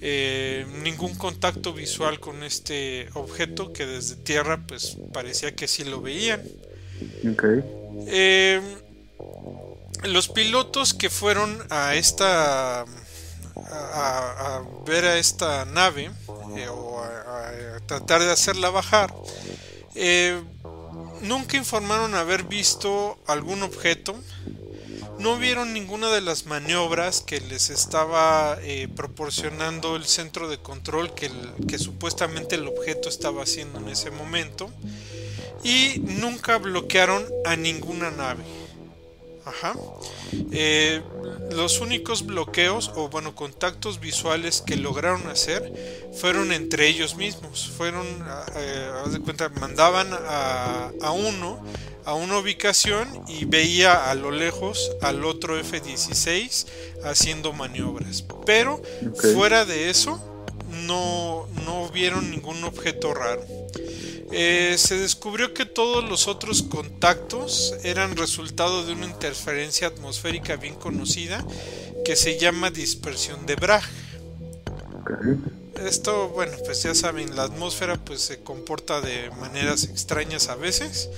eh, 0.00 0.66
ningún 0.82 1.14
contacto 1.16 1.72
visual 1.72 2.20
con 2.20 2.42
este 2.42 3.08
objeto 3.14 3.72
que 3.72 3.86
desde 3.86 4.16
tierra 4.16 4.64
pues 4.66 4.96
parecía 5.12 5.54
que 5.54 5.68
sí 5.68 5.84
lo 5.84 6.00
veían. 6.00 6.42
Ok. 7.32 7.44
Eh, 8.06 8.60
los 10.04 10.28
pilotos 10.28 10.94
que 10.94 11.10
fueron 11.10 11.58
a 11.70 11.94
esta 11.94 12.80
a, 12.82 12.86
a- 13.66 14.56
a 14.56 14.62
ver 14.86 15.04
a 15.04 15.18
esta 15.18 15.64
nave 15.66 16.10
eh, 16.56 16.68
o 16.68 17.00
a, 17.00 17.48
a 17.76 17.80
tratar 17.86 18.22
de 18.22 18.30
hacerla 18.30 18.70
bajar 18.70 19.14
eh, 19.94 20.40
nunca 21.20 21.56
informaron 21.58 22.14
haber 22.14 22.44
visto 22.44 23.18
algún 23.26 23.62
objeto 23.62 24.14
no 25.20 25.36
vieron 25.38 25.74
ninguna 25.74 26.10
de 26.10 26.22
las 26.22 26.46
maniobras 26.46 27.20
que 27.20 27.40
les 27.40 27.68
estaba 27.68 28.58
eh, 28.62 28.88
proporcionando 28.96 29.96
el 29.96 30.06
centro 30.06 30.48
de 30.48 30.58
control 30.58 31.14
que, 31.14 31.78
supuestamente 31.78 32.56
el 32.56 32.66
objeto 32.66 33.08
estaba 33.08 33.42
haciendo 33.42 33.78
en 33.78 33.88
ese 33.90 34.10
momento 34.10 34.70
y 35.62 36.00
nunca 36.00 36.56
bloquearon 36.58 37.24
a 37.44 37.54
ninguna 37.56 38.10
nave. 38.10 38.42
Ajá. 39.44 39.74
Eh, 40.52 41.02
los 41.52 41.80
únicos 41.80 42.24
bloqueos 42.24 42.92
o 42.94 43.08
bueno 43.08 43.34
contactos 43.34 43.98
visuales 43.98 44.62
que 44.62 44.76
lograron 44.76 45.26
hacer 45.28 46.10
fueron 46.18 46.52
entre 46.52 46.88
ellos 46.88 47.16
mismos. 47.16 47.70
Fueron, 47.76 48.06
eh, 48.56 48.90
de 49.10 49.20
cuenta, 49.20 49.48
mandaban 49.48 50.08
a, 50.12 51.12
uno 51.12 51.62
a 52.04 52.14
una 52.14 52.38
ubicación 52.38 53.08
y 53.28 53.44
veía 53.44 54.10
a 54.10 54.14
lo 54.14 54.30
lejos 54.30 54.90
al 55.02 55.24
otro 55.24 55.58
F-16 55.58 56.66
haciendo 57.04 57.52
maniobras. 57.52 58.24
Pero 58.46 58.82
fuera 59.34 59.64
de 59.64 59.90
eso 59.90 60.20
no, 60.86 61.46
no 61.64 61.88
vieron 61.90 62.30
ningún 62.30 62.62
objeto 62.64 63.14
raro. 63.14 63.42
Eh, 64.32 64.76
se 64.78 64.96
descubrió 64.96 65.54
que 65.54 65.66
todos 65.66 66.08
los 66.08 66.28
otros 66.28 66.62
contactos 66.62 67.74
eran 67.82 68.16
resultado 68.16 68.86
de 68.86 68.92
una 68.92 69.06
interferencia 69.06 69.88
atmosférica 69.88 70.56
bien 70.56 70.76
conocida 70.76 71.44
que 72.04 72.14
se 72.14 72.38
llama 72.38 72.70
dispersión 72.70 73.44
de 73.46 73.56
Bragg. 73.56 73.84
Esto, 75.86 76.28
bueno, 76.28 76.56
pues 76.64 76.82
ya 76.82 76.94
saben, 76.94 77.34
la 77.36 77.44
atmósfera 77.44 77.96
pues 77.96 78.20
se 78.20 78.40
comporta 78.40 79.00
de 79.00 79.30
maneras 79.40 79.84
extrañas 79.84 80.48
a 80.48 80.56
veces. 80.56 81.10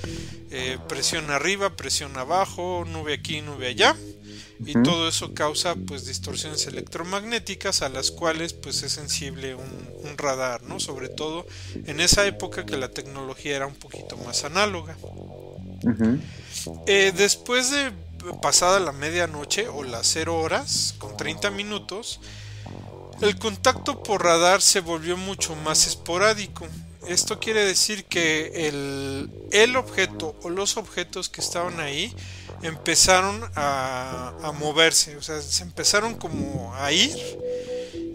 Eh, 0.50 0.78
presión 0.88 1.30
arriba, 1.30 1.76
presión 1.76 2.16
abajo, 2.16 2.84
nube 2.86 3.14
aquí, 3.14 3.40
nube 3.40 3.68
allá 3.68 3.96
y 4.64 4.74
todo 4.82 5.08
eso 5.08 5.34
causa 5.34 5.74
pues 5.74 6.06
distorsiones 6.06 6.66
electromagnéticas 6.66 7.82
a 7.82 7.88
las 7.88 8.10
cuales 8.10 8.52
pues 8.52 8.82
es 8.82 8.92
sensible 8.92 9.54
un, 9.54 9.82
radar, 10.16 10.62
¿no? 10.62 10.78
Sobre 10.78 11.08
todo 11.08 11.46
en 11.86 11.98
esa 11.98 12.26
época 12.26 12.64
que 12.66 12.76
la 12.76 12.90
tecnología 12.90 13.56
era 13.56 13.66
un 13.66 13.74
poquito 13.74 14.16
más 14.18 14.44
análoga. 14.44 14.96
Eh, 16.86 17.12
después 17.16 17.70
de 17.70 17.92
pasada 18.40 18.78
la 18.78 18.92
medianoche 18.92 19.68
o 19.68 19.82
las 19.82 20.06
0 20.08 20.38
horas 20.38 20.94
con 20.98 21.16
30 21.16 21.50
minutos, 21.50 22.20
el 23.22 23.38
contacto 23.38 24.02
por 24.02 24.24
radar 24.24 24.60
se 24.60 24.80
volvió 24.80 25.16
mucho 25.16 25.54
más 25.56 25.86
esporádico. 25.86 26.66
Esto 27.06 27.40
quiere 27.40 27.64
decir 27.64 28.04
que 28.04 28.68
el, 28.68 29.30
el 29.50 29.76
objeto 29.76 30.36
o 30.42 30.50
los 30.50 30.76
objetos 30.76 31.28
que 31.28 31.40
estaban 31.40 31.80
ahí 31.80 32.14
empezaron 32.62 33.42
a, 33.56 34.52
moverse, 34.58 35.16
o 35.16 35.22
sea, 35.22 35.40
se 35.40 35.62
empezaron 35.62 36.14
como 36.14 36.74
a 36.76 36.92
ir 36.92 37.16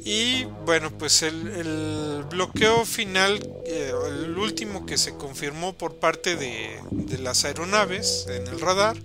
y 0.05 0.45
bueno, 0.65 0.97
pues 0.97 1.21
el, 1.21 2.23
bloqueo 2.29 2.85
final, 2.85 3.45
eh, 3.65 3.91
el 4.07 4.37
último 4.37 4.85
que 4.85 4.97
se 4.97 5.15
confirmó 5.15 5.73
por 5.73 5.95
parte 5.95 6.37
de, 6.37 6.79
las 7.19 7.43
aeronaves 7.43 8.25
en 8.29 8.47
el 8.47 8.61
radar, 8.61 8.95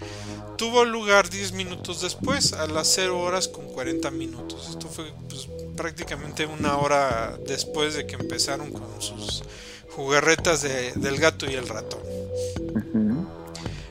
tuvo 0.57 0.85
lugar 0.85 1.29
10 1.29 1.53
minutos 1.53 2.03
después, 2.03 2.53
a 2.53 2.69
las 2.69 2.87
0 2.95 3.19
horas 3.19 3.49
con 3.49 3.67
40 3.67 4.13
minutos. 4.13 4.69
Esto 4.71 4.89
fue 4.89 5.13
pues, 5.29 5.49
prácticamente 5.83 6.47
una 6.47 6.77
hora 6.77 7.37
después 7.45 7.95
de 7.95 8.07
que 8.07 8.15
empezaron 8.15 8.71
con 8.71 9.03
sus 9.03 9.43
jugarretas 9.91 10.63
del 10.63 11.19
gato 11.19 11.51
y 11.51 11.55
el 11.55 11.69
ratón. 11.69 11.99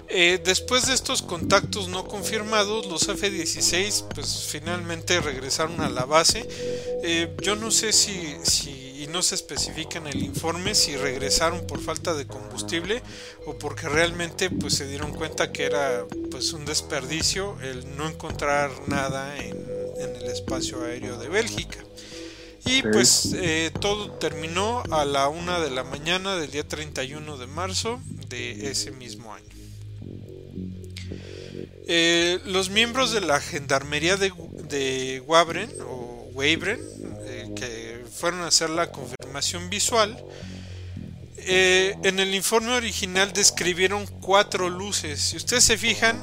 Eh, 0.07 0.39
después 0.41 0.87
de 0.87 0.93
estos 0.93 1.21
contactos 1.21 1.89
no 1.89 2.07
confirmados, 2.07 2.85
los 2.85 3.09
F-16 3.09 4.05
pues 4.15 4.47
finalmente 4.49 5.19
regresaron 5.19 5.81
a 5.81 5.89
la 5.89 6.05
base. 6.05 6.47
Eh, 7.03 7.35
yo 7.41 7.57
no 7.57 7.71
sé 7.71 7.91
si, 7.91 8.37
si, 8.43 9.03
y 9.03 9.07
no 9.07 9.21
se 9.21 9.35
especifica 9.35 9.97
en 9.97 10.07
el 10.07 10.23
informe, 10.23 10.75
si 10.75 10.95
regresaron 10.95 11.67
por 11.67 11.81
falta 11.81 12.13
de 12.13 12.25
combustible 12.25 13.03
o 13.45 13.57
porque 13.57 13.89
realmente 13.89 14.49
pues 14.49 14.75
se 14.75 14.87
dieron 14.87 15.11
cuenta 15.11 15.51
que 15.51 15.65
era 15.65 16.05
pues 16.29 16.53
un 16.53 16.63
desperdicio 16.63 17.57
el 17.61 17.97
no 17.97 18.07
encontrar 18.07 18.71
nada 18.87 19.37
en, 19.37 19.80
en 19.97 20.15
el 20.15 20.25
espacio 20.25 20.83
aéreo 20.83 21.17
de 21.17 21.29
Bélgica. 21.29 21.79
Y 22.65 22.83
pues 22.83 23.33
eh, 23.35 23.71
todo 23.79 24.11
terminó 24.11 24.83
a 24.91 25.03
la 25.03 25.29
una 25.29 25.59
de 25.59 25.71
la 25.71 25.83
mañana 25.83 26.35
del 26.37 26.51
día 26.51 26.67
31 26.67 27.37
de 27.37 27.47
marzo 27.47 27.99
de 28.29 28.69
ese 28.69 28.91
mismo 28.91 29.33
año. 29.33 29.45
Eh, 31.87 32.39
los 32.45 32.69
miembros 32.69 33.11
de 33.11 33.21
la 33.21 33.41
gendarmería 33.41 34.15
de, 34.15 34.31
de 34.69 35.21
Wabren 35.25 35.71
o 35.81 36.29
Wabren, 36.33 36.79
eh, 37.25 37.51
que 37.55 38.05
fueron 38.13 38.41
a 38.41 38.47
hacer 38.47 38.69
la 38.69 38.91
confirmación 38.91 39.69
visual, 39.69 40.17
eh, 41.45 41.97
en 42.03 42.19
el 42.19 42.33
informe 42.33 42.71
original 42.71 43.33
describieron 43.33 44.05
cuatro 44.21 44.69
luces. 44.69 45.21
Si 45.21 45.37
ustedes 45.37 45.63
se 45.63 45.77
fijan, 45.77 46.21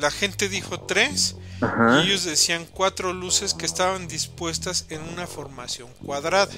la 0.00 0.10
gente 0.10 0.48
dijo 0.48 0.80
tres 0.80 1.36
y 1.60 2.06
ellos 2.06 2.24
decían 2.24 2.66
cuatro 2.72 3.12
luces 3.12 3.54
que 3.54 3.66
estaban 3.66 4.08
dispuestas 4.08 4.86
en 4.90 5.02
una 5.02 5.26
formación 5.26 5.88
cuadrada. 6.04 6.52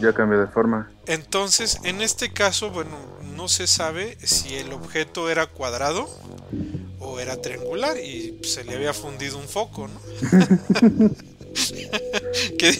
Ya 0.00 0.12
cambió 0.12 0.40
de 0.40 0.46
forma. 0.46 0.90
Entonces, 1.06 1.78
en 1.84 2.02
este 2.02 2.32
caso, 2.32 2.70
bueno, 2.70 2.98
no 3.34 3.48
se 3.48 3.66
sabe 3.66 4.18
si 4.22 4.54
el 4.54 4.72
objeto 4.72 5.30
era 5.30 5.46
cuadrado 5.46 6.08
o 6.98 7.20
era 7.20 7.40
triangular 7.40 7.96
y 7.98 8.40
se 8.44 8.64
le 8.64 8.74
había 8.74 8.92
fundido 8.92 9.38
un 9.38 9.48
foco, 9.48 9.88
¿no? 9.88 10.00
que, 12.58 12.72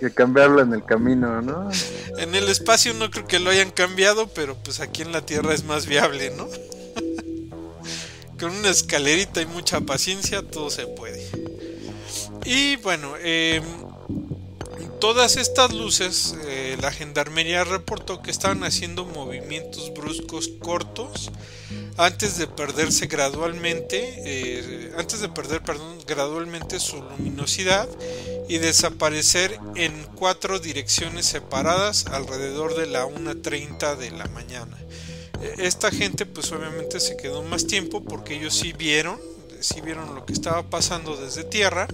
que, 0.00 0.12
cambiarlo 0.12 0.62
en 0.62 0.72
el 0.72 0.84
camino, 0.84 1.42
¿no? 1.42 1.70
En 2.18 2.34
el 2.34 2.48
espacio 2.48 2.94
no 2.94 3.10
creo 3.10 3.26
que 3.26 3.38
lo 3.38 3.50
hayan 3.50 3.70
cambiado, 3.70 4.28
pero 4.28 4.56
pues 4.56 4.80
aquí 4.80 5.02
en 5.02 5.12
la 5.12 5.24
Tierra 5.24 5.54
es 5.54 5.64
más 5.64 5.86
viable, 5.86 6.30
¿no? 6.36 6.48
Con 8.40 8.50
una 8.52 8.70
escalerita 8.70 9.42
y 9.42 9.46
mucha 9.46 9.80
paciencia 9.80 10.42
todo 10.42 10.70
se 10.70 10.86
puede. 10.86 11.24
Y 12.44 12.76
bueno, 12.76 13.14
eh, 13.18 13.60
todas 15.00 15.36
estas 15.36 15.72
luces, 15.72 16.36
eh, 16.44 16.76
la 16.80 16.92
gendarmería 16.92 17.64
reportó 17.64 18.22
que 18.22 18.30
estaban 18.30 18.62
haciendo 18.64 19.06
movimientos 19.06 19.92
bruscos 19.94 20.48
cortos 20.60 21.30
antes 21.96 22.36
de 22.38 22.46
perderse 22.46 23.06
gradualmente, 23.06 24.14
eh, 24.24 24.92
antes 24.96 25.20
de 25.20 25.28
perder, 25.28 25.62
perdón, 25.62 25.98
gradualmente 26.06 26.78
su 26.78 27.02
luminosidad 27.02 27.88
y 28.48 28.58
desaparecer 28.58 29.58
en 29.74 29.92
cuatro 30.14 30.58
direcciones 30.58 31.26
separadas 31.26 32.06
alrededor 32.06 32.76
de 32.76 32.86
la 32.86 33.06
1.30 33.06 33.96
de 33.96 34.10
la 34.10 34.26
mañana. 34.26 34.76
Eh, 35.40 35.54
esta 35.58 35.90
gente 35.90 36.26
pues 36.26 36.52
obviamente 36.52 37.00
se 37.00 37.16
quedó 37.16 37.42
más 37.42 37.66
tiempo 37.66 38.04
porque 38.04 38.34
ellos 38.36 38.54
sí 38.54 38.72
vieron, 38.72 39.18
sí 39.60 39.80
vieron 39.80 40.14
lo 40.14 40.26
que 40.26 40.34
estaba 40.34 40.62
pasando 40.62 41.16
desde 41.16 41.44
tierra 41.44 41.88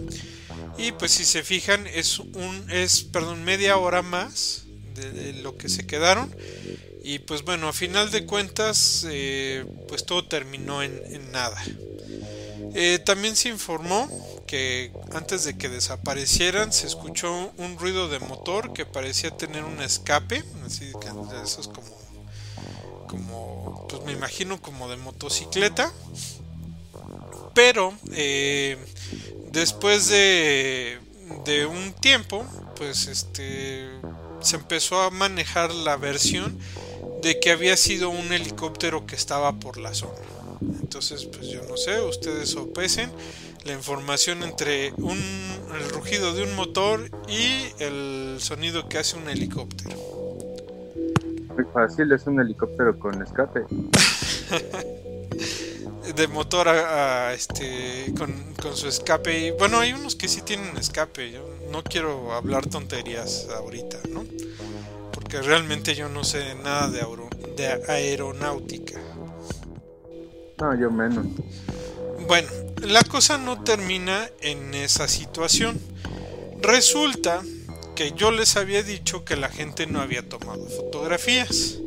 y 0.79 0.93
pues 0.93 1.13
si 1.13 1.25
se 1.25 1.43
fijan 1.43 1.87
es 1.87 2.19
un 2.19 2.71
es 2.71 3.05
perdón 3.05 3.45
media 3.45 3.77
hora 3.79 4.03
más 4.03 4.65
de, 4.95 5.35
lo 5.35 5.57
que 5.57 5.69
se 5.69 5.87
quedaron. 5.87 6.35
Y 7.03 7.21
pues 7.21 7.45
bueno 7.45 7.69
a 7.69 7.73
final 7.73 8.11
de 8.11 8.27
cuentas 8.27 9.07
eh, 9.09 9.65
pues 9.89 10.05
todo 10.05 10.27
terminó 10.27 10.83
en, 10.83 11.33
nada. 11.33 11.63
Eh, 12.75 12.99
también 13.05 13.37
se 13.37 13.49
informó 13.49 14.09
que 14.47 14.93
antes 15.13 15.45
de 15.45 15.57
que 15.57 15.69
desaparecieran 15.69 16.73
se 16.73 16.87
escuchó 16.87 17.53
un 17.57 17.79
ruido 17.79 18.09
de 18.09 18.19
motor 18.19 18.73
que 18.73 18.85
parecía 18.85 19.31
tener 19.31 19.65
un 19.65 19.81
escape 19.81 20.45
así 20.65 20.93
que 21.01 21.09
eso 21.43 21.61
es 21.61 21.69
como 21.69 21.97
como 23.09 23.87
pues 23.89 24.03
me 24.05 24.13
imagino 24.13 24.61
como 24.61 24.89
de 24.89 24.97
motocicleta 24.97 25.93
pero 27.57 27.95
eh, 28.13 28.77
después 29.51 30.09
de, 30.09 30.99
un 31.71 31.95
tiempo, 31.95 32.45
pues 32.77 33.07
este 33.09 33.89
se 34.41 34.57
empezó 34.57 35.01
a 35.01 35.11
manejar 35.11 35.75
la 35.75 35.97
versión 35.97 36.59
de 37.23 37.41
que 37.41 37.51
había 37.51 37.79
sido 37.79 38.11
un 38.11 38.31
helicóptero 38.31 39.07
que 39.07 39.17
estaba 39.17 39.55
por 39.55 39.79
la 39.79 39.95
zona. 39.95 40.13
Entonces, 40.83 41.25
pues 41.25 41.49
yo 41.49 41.63
no 41.67 41.79
sé, 41.79 42.03
ustedes 42.03 42.51
sopesen 42.51 43.11
la 43.65 43.73
información 43.73 44.43
entre 44.43 44.93
un, 44.99 45.19
el 45.19 45.89
rugido 45.91 46.35
de 46.35 46.43
un 46.43 46.55
motor 46.57 47.11
y 47.27 47.65
el 47.83 48.37
sonido 48.39 48.87
que 48.91 48.99
hace 48.99 49.17
un 49.17 49.31
helicóptero. 49.31 49.97
Muy 51.55 51.65
fácil, 51.73 52.13
es 52.13 52.27
un 52.27 52.39
helicóptero 52.39 52.99
con 52.99 53.23
escape. 53.23 53.63
de 56.15 56.29
motor 56.29 56.69
a, 56.69 57.33
este 57.35 58.13
con, 58.17 58.55
su 58.75 58.89
escape 58.89 59.47
y 59.47 59.51
bueno 59.53 59.81
hay 59.81 59.93
unos 59.93 60.17
que 60.17 60.29
sí 60.29 60.43
tienen 60.43 60.77
escape 60.77 61.31
yo 61.31 61.49
no 61.71 61.83
quiero 61.83 62.33
hablar 62.33 62.67
tonterías 62.67 63.49
ahorita 63.57 63.99
no 64.11 64.25
porque 65.13 65.41
realmente 65.41 65.95
yo 65.95 66.09
no 66.09 66.25
sé 66.25 66.55
nada 66.57 66.91
de, 66.91 67.07
de 67.57 67.83
aeronáutica 67.89 69.01
no 70.59 70.75
yo 70.79 70.91
menos 70.91 71.27
bueno, 72.27 72.49
la 72.83 73.03
cosa 73.05 73.39
no 73.39 73.63
termina 73.63 74.29
en 74.41 74.75
esa 74.75 75.07
situación. 75.07 75.79
Resulta 76.61 77.43
que 77.95 78.13
yo 78.13 78.33
les 78.33 78.57
había 78.57 78.83
dicho 78.83 79.25
que 79.25 79.37
la 79.37 79.49
gente 79.49 79.87
no 79.87 80.01
había 80.01 80.29
tomado 80.29 80.67
fotografías. 80.67 81.79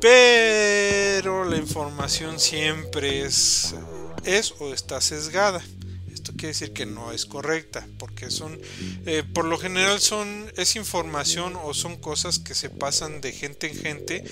Pero 0.00 1.44
la 1.44 1.56
información 1.56 2.38
siempre 2.38 3.22
es, 3.22 3.74
es 4.24 4.54
o 4.58 4.72
está 4.72 5.00
sesgada. 5.00 5.62
Esto 6.12 6.32
quiere 6.32 6.48
decir 6.48 6.72
que 6.72 6.86
no 6.86 7.12
es 7.12 7.26
correcta, 7.26 7.86
porque 7.98 8.30
son, 8.30 8.60
eh, 9.06 9.22
por 9.34 9.44
lo 9.44 9.58
general 9.58 10.00
son, 10.00 10.50
es 10.56 10.76
información 10.76 11.56
o 11.62 11.74
son 11.74 11.96
cosas 11.96 12.38
que 12.38 12.54
se 12.54 12.70
pasan 12.70 13.20
de 13.20 13.32
gente 13.32 13.68
en 13.68 13.76
gente 13.76 14.24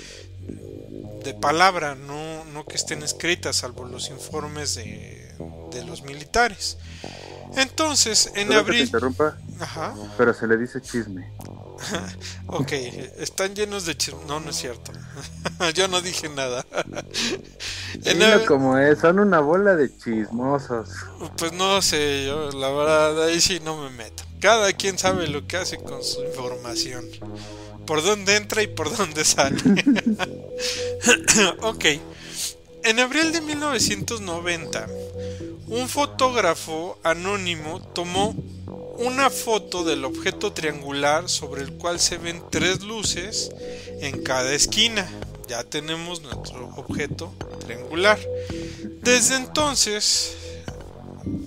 de 1.24 1.34
palabra, 1.34 1.96
no, 1.96 2.44
no 2.44 2.64
que 2.64 2.76
estén 2.76 3.02
escritas, 3.02 3.56
salvo 3.56 3.84
los 3.84 4.10
informes 4.10 4.76
de, 4.76 5.32
de 5.72 5.84
los 5.84 6.02
militares. 6.02 6.78
Entonces, 7.56 8.30
en 8.34 8.48
Perdón 8.48 8.48
que 8.48 8.52
te 8.52 8.56
abril... 8.56 8.82
interrumpa, 8.82 9.38
Ajá. 9.60 9.94
pero 10.18 10.34
se 10.34 10.46
le 10.46 10.56
dice 10.56 10.80
chisme. 10.82 11.30
ok, 12.46 12.72
están 13.18 13.54
llenos 13.54 13.86
de 13.86 13.96
chisme. 13.96 14.20
No, 14.26 14.40
no 14.40 14.50
es 14.50 14.56
cierto. 14.56 14.92
Yo 15.74 15.88
no 15.88 16.00
dije 16.00 16.28
nada. 16.28 16.64
Ab- 16.72 18.46
como 18.46 18.78
es, 18.78 18.98
son 18.98 19.18
una 19.18 19.40
bola 19.40 19.74
de 19.76 19.94
chismosos. 19.96 20.90
Pues 21.38 21.52
no 21.52 21.80
sé, 21.82 22.26
yo 22.26 22.50
la 22.52 22.68
verdad 22.70 23.24
ahí 23.24 23.40
sí 23.40 23.60
no 23.64 23.82
me 23.82 23.90
meto. 23.90 24.22
Cada 24.40 24.72
quien 24.74 24.98
sabe 24.98 25.28
lo 25.28 25.46
que 25.46 25.56
hace 25.56 25.78
con 25.78 26.02
su 26.04 26.22
información. 26.24 27.04
Por 27.86 28.02
dónde 28.02 28.36
entra 28.36 28.62
y 28.62 28.66
por 28.66 28.94
dónde 28.94 29.24
sale. 29.24 29.56
ok. 31.62 31.84
En 32.84 33.00
abril 33.00 33.32
de 33.32 33.40
1990, 33.40 34.86
un 35.68 35.88
fotógrafo 35.88 36.98
anónimo 37.02 37.80
tomó 37.80 38.36
una 38.98 39.30
foto 39.30 39.84
del 39.84 40.04
objeto 40.04 40.52
triangular 40.52 41.28
sobre 41.28 41.62
el 41.62 41.72
cual 41.72 42.00
se 42.00 42.18
ven 42.18 42.42
tres 42.50 42.82
luces 42.82 43.50
en 44.00 44.22
cada 44.22 44.52
esquina. 44.52 45.08
Ya 45.48 45.64
tenemos 45.64 46.22
nuestro 46.22 46.68
objeto 46.76 47.32
triangular. 47.60 48.18
Desde 49.02 49.36
entonces 49.36 50.36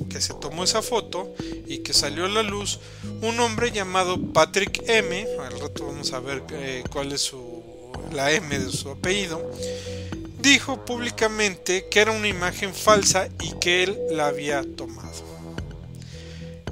que 0.10 0.20
se 0.20 0.34
tomó 0.34 0.64
esa 0.64 0.82
foto 0.82 1.34
y 1.68 1.80
que 1.80 1.94
salió 1.94 2.26
a 2.26 2.30
la 2.30 2.44
luz, 2.44 2.80
un 3.22 3.40
hombre 3.40 3.72
llamado 3.72 4.20
Patrick 4.34 4.84
M, 4.88 5.28
al 5.40 5.60
rato 5.60 5.86
vamos 5.86 6.12
a 6.14 6.20
ver 6.20 6.44
eh, 6.52 6.84
cuál 6.92 7.12
es 7.12 7.22
su, 7.22 7.64
la 8.12 8.32
M 8.32 8.58
de 8.58 8.72
su 8.72 8.90
apellido, 8.90 9.52
dijo 10.42 10.84
públicamente 10.84 11.88
que 11.90 12.00
era 12.00 12.12
una 12.12 12.28
imagen 12.28 12.74
falsa 12.74 13.30
y 13.42 13.54
que 13.60 13.84
él 13.84 13.98
la 14.12 14.28
había 14.28 14.64
tomado. 14.76 15.39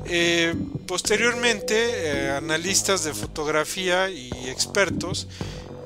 Eh, 0.09 0.55
posteriormente, 0.87 1.75
eh, 1.75 2.31
analistas 2.31 3.03
de 3.03 3.13
fotografía 3.13 4.09
y 4.09 4.29
expertos 4.47 5.27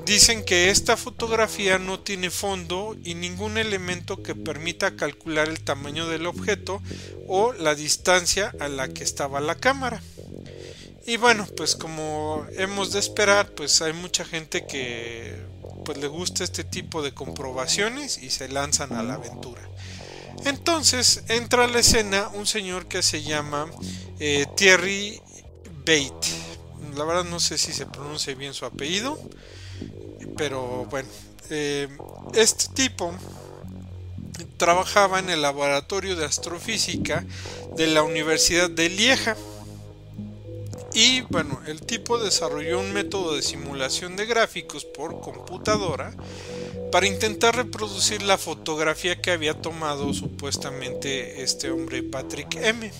dicen 0.05 0.43
que 0.43 0.69
esta 0.69 0.97
fotografía 0.97 1.79
no 1.79 1.99
tiene 1.99 2.29
fondo 2.29 2.95
y 3.03 3.15
ningún 3.15 3.57
elemento 3.57 4.21
que 4.21 4.35
permita 4.35 4.95
calcular 4.95 5.47
el 5.47 5.63
tamaño 5.63 6.07
del 6.07 6.27
objeto 6.27 6.81
o 7.27 7.53
la 7.53 7.75
distancia 7.75 8.53
a 8.59 8.67
la 8.67 8.89
que 8.89 9.03
estaba 9.03 9.41
la 9.41 9.55
cámara. 9.55 10.01
Y 11.05 11.17
bueno, 11.17 11.47
pues 11.57 11.75
como 11.75 12.45
hemos 12.57 12.91
de 12.91 12.99
esperar, 12.99 13.51
pues 13.51 13.81
hay 13.81 13.93
mucha 13.93 14.23
gente 14.23 14.65
que 14.67 15.35
pues 15.83 15.97
le 15.97 16.07
gusta 16.07 16.43
este 16.43 16.63
tipo 16.63 17.01
de 17.01 17.13
comprobaciones 17.13 18.21
y 18.21 18.29
se 18.29 18.47
lanzan 18.49 18.93
a 18.93 19.01
la 19.01 19.15
aventura. 19.15 19.61
Entonces 20.45 21.23
entra 21.27 21.65
a 21.65 21.67
la 21.67 21.79
escena 21.79 22.29
un 22.33 22.45
señor 22.45 22.87
que 22.87 23.03
se 23.03 23.23
llama 23.23 23.69
eh, 24.19 24.45
Thierry 24.55 25.21
Bate. 25.79 26.27
La 26.95 27.05
verdad 27.05 27.23
no 27.23 27.39
sé 27.39 27.57
si 27.57 27.71
se 27.73 27.85
pronuncia 27.85 28.33
bien 28.35 28.53
su 28.53 28.65
apellido, 28.65 29.19
pero 30.37 30.85
bueno, 30.89 31.07
eh, 31.49 31.87
este 32.33 32.73
tipo 32.73 33.13
trabajaba 34.57 35.19
en 35.19 35.29
el 35.29 35.41
laboratorio 35.41 36.15
de 36.15 36.25
astrofísica 36.25 37.25
de 37.75 37.87
la 37.87 38.03
Universidad 38.03 38.69
de 38.69 38.89
Lieja. 38.89 39.35
Y 40.93 41.21
bueno, 41.21 41.61
el 41.67 41.81
tipo 41.81 42.17
desarrolló 42.17 42.79
un 42.79 42.91
método 42.91 43.35
de 43.35 43.41
simulación 43.41 44.15
de 44.17 44.25
gráficos 44.25 44.83
por 44.83 45.21
computadora 45.21 46.13
para 46.91 47.07
intentar 47.07 47.55
reproducir 47.55 48.21
la 48.23 48.37
fotografía 48.37 49.21
que 49.21 49.31
había 49.31 49.53
tomado 49.53 50.13
supuestamente 50.13 51.43
este 51.43 51.71
hombre 51.71 52.03
Patrick 52.03 52.55
M. 52.55 52.91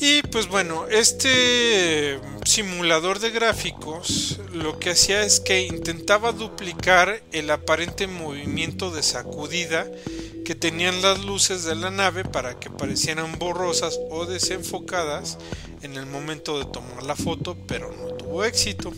Y 0.00 0.22
pues 0.22 0.48
bueno, 0.48 0.86
este 0.88 2.18
simulador 2.44 3.18
de 3.18 3.30
gráficos 3.30 4.40
lo 4.52 4.78
que 4.78 4.90
hacía 4.90 5.22
es 5.22 5.40
que 5.40 5.62
intentaba 5.62 6.32
duplicar 6.32 7.22
el 7.32 7.50
aparente 7.50 8.06
movimiento 8.06 8.90
de 8.90 9.02
sacudida 9.02 9.86
que 10.44 10.54
tenían 10.54 11.00
las 11.02 11.24
luces 11.24 11.64
de 11.64 11.74
la 11.74 11.90
nave 11.90 12.24
para 12.24 12.58
que 12.60 12.70
parecieran 12.70 13.38
borrosas 13.38 13.98
o 14.10 14.26
desenfocadas 14.26 15.38
en 15.84 15.94
el 15.96 16.06
momento 16.06 16.58
de 16.58 16.64
tomar 16.66 17.02
la 17.02 17.14
foto, 17.16 17.56
pero 17.66 17.90
no 17.92 18.08
tuvo 18.14 18.44
éxito. 18.44 18.92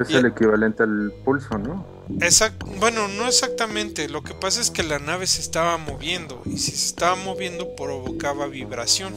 Es 0.00 0.10
Y- 0.10 0.14
el 0.16 0.26
equivalente 0.26 0.82
al 0.84 1.12
pulso, 1.24 1.58
¿no? 1.58 1.84
Exact- 2.20 2.64
bueno, 2.78 3.08
no 3.08 3.26
exactamente. 3.26 4.08
Lo 4.08 4.22
que 4.22 4.34
pasa 4.34 4.60
es 4.60 4.70
que 4.70 4.82
la 4.82 4.98
nave 4.98 5.26
se 5.26 5.40
estaba 5.40 5.76
moviendo 5.76 6.40
y 6.46 6.56
si 6.58 6.70
se 6.70 6.86
estaba 6.86 7.16
moviendo 7.16 7.74
provocaba 7.76 8.46
vibración. 8.46 9.12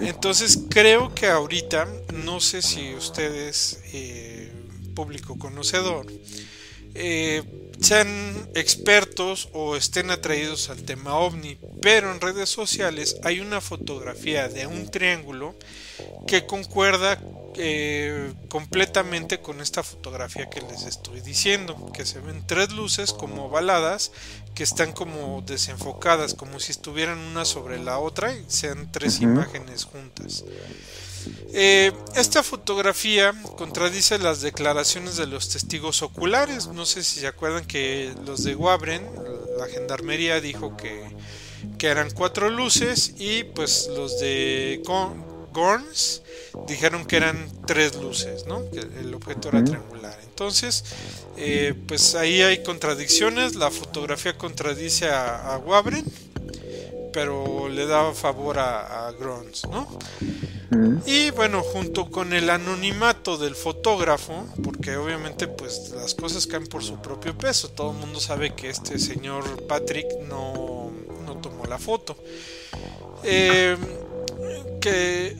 Entonces 0.00 0.58
creo 0.68 1.14
que 1.14 1.26
ahorita, 1.26 1.88
no 2.24 2.40
sé 2.40 2.62
si 2.62 2.94
ustedes, 2.94 3.80
eh, 3.92 4.52
público 4.94 5.36
conocedor, 5.38 6.06
eh, 6.94 7.42
sean 7.80 8.08
expertos 8.54 9.48
o 9.52 9.76
estén 9.76 10.10
atraídos 10.10 10.70
al 10.70 10.84
tema 10.84 11.16
ovni, 11.16 11.58
pero 11.82 12.12
en 12.12 12.20
redes 12.20 12.48
sociales 12.48 13.16
hay 13.22 13.40
una 13.40 13.60
fotografía 13.60 14.48
de 14.48 14.66
un 14.66 14.90
triángulo 14.90 15.54
que 16.26 16.46
concuerda 16.46 17.20
eh, 17.56 18.32
completamente 18.48 19.40
con 19.40 19.60
esta 19.60 19.82
fotografía 19.82 20.48
que 20.50 20.60
les 20.62 20.84
estoy 20.84 21.20
diciendo, 21.20 21.92
que 21.92 22.04
se 22.04 22.20
ven 22.20 22.44
tres 22.46 22.72
luces 22.72 23.12
como 23.12 23.46
ovaladas 23.46 24.12
que 24.54 24.62
están 24.62 24.92
como 24.92 25.42
desenfocadas, 25.42 26.34
como 26.34 26.60
si 26.60 26.72
estuvieran 26.72 27.18
una 27.18 27.44
sobre 27.44 27.78
la 27.78 27.98
otra 27.98 28.34
y 28.34 28.44
sean 28.48 28.90
tres 28.90 29.20
imágenes 29.20 29.84
juntas. 29.84 30.44
Eh, 31.52 31.92
esta 32.16 32.42
fotografía 32.42 33.32
contradice 33.56 34.18
las 34.18 34.40
declaraciones 34.40 35.16
de 35.16 35.26
los 35.26 35.48
testigos 35.48 36.02
oculares. 36.02 36.66
No 36.68 36.84
sé 36.86 37.02
si 37.04 37.20
se 37.20 37.26
acuerdan 37.26 37.64
que 37.64 38.12
los 38.26 38.44
de 38.44 38.54
Wabren, 38.56 39.08
la 39.58 39.66
gendarmería 39.66 40.40
dijo 40.40 40.76
que, 40.76 41.02
que 41.78 41.86
eran 41.86 42.10
cuatro 42.10 42.50
luces 42.50 43.14
y 43.18 43.44
pues 43.44 43.88
los 43.94 44.18
de 44.20 44.82
Go- 44.84 45.14
Gorns 45.52 46.22
dijeron 46.66 47.04
que 47.06 47.16
eran 47.16 47.48
tres 47.64 47.94
luces, 47.94 48.44
¿no? 48.46 48.68
Que 48.72 48.80
el 48.80 49.14
objeto 49.14 49.50
era 49.50 49.62
triangular. 49.62 50.18
Entonces, 50.24 50.84
eh, 51.36 51.74
pues 51.86 52.16
ahí 52.16 52.42
hay 52.42 52.64
contradicciones. 52.64 53.54
La 53.54 53.70
fotografía 53.70 54.36
contradice 54.36 55.08
a, 55.08 55.54
a 55.54 55.58
Wabren, 55.58 56.04
pero 57.14 57.68
le 57.68 57.86
da 57.86 58.12
favor 58.12 58.58
a, 58.58 59.06
a 59.06 59.12
Grons, 59.12 59.62
¿no? 59.70 59.88
Mm. 60.70 60.98
Y 61.06 61.30
bueno, 61.30 61.62
junto 61.62 62.10
con 62.10 62.32
el 62.32 62.50
anonimato 62.50 63.38
del 63.38 63.54
fotógrafo, 63.54 64.46
porque 64.64 64.96
obviamente 64.96 65.46
pues 65.46 65.92
las 65.94 66.14
cosas 66.14 66.48
caen 66.48 66.66
por 66.66 66.82
su 66.82 67.00
propio 67.00 67.38
peso, 67.38 67.68
todo 67.68 67.92
el 67.92 67.98
mundo 67.98 68.18
sabe 68.18 68.54
que 68.54 68.68
este 68.68 68.98
señor 68.98 69.64
Patrick 69.68 70.08
no, 70.28 70.90
no 71.24 71.36
tomó 71.36 71.64
la 71.66 71.78
foto. 71.78 72.16
Eh, 73.22 73.76
que 74.80 75.36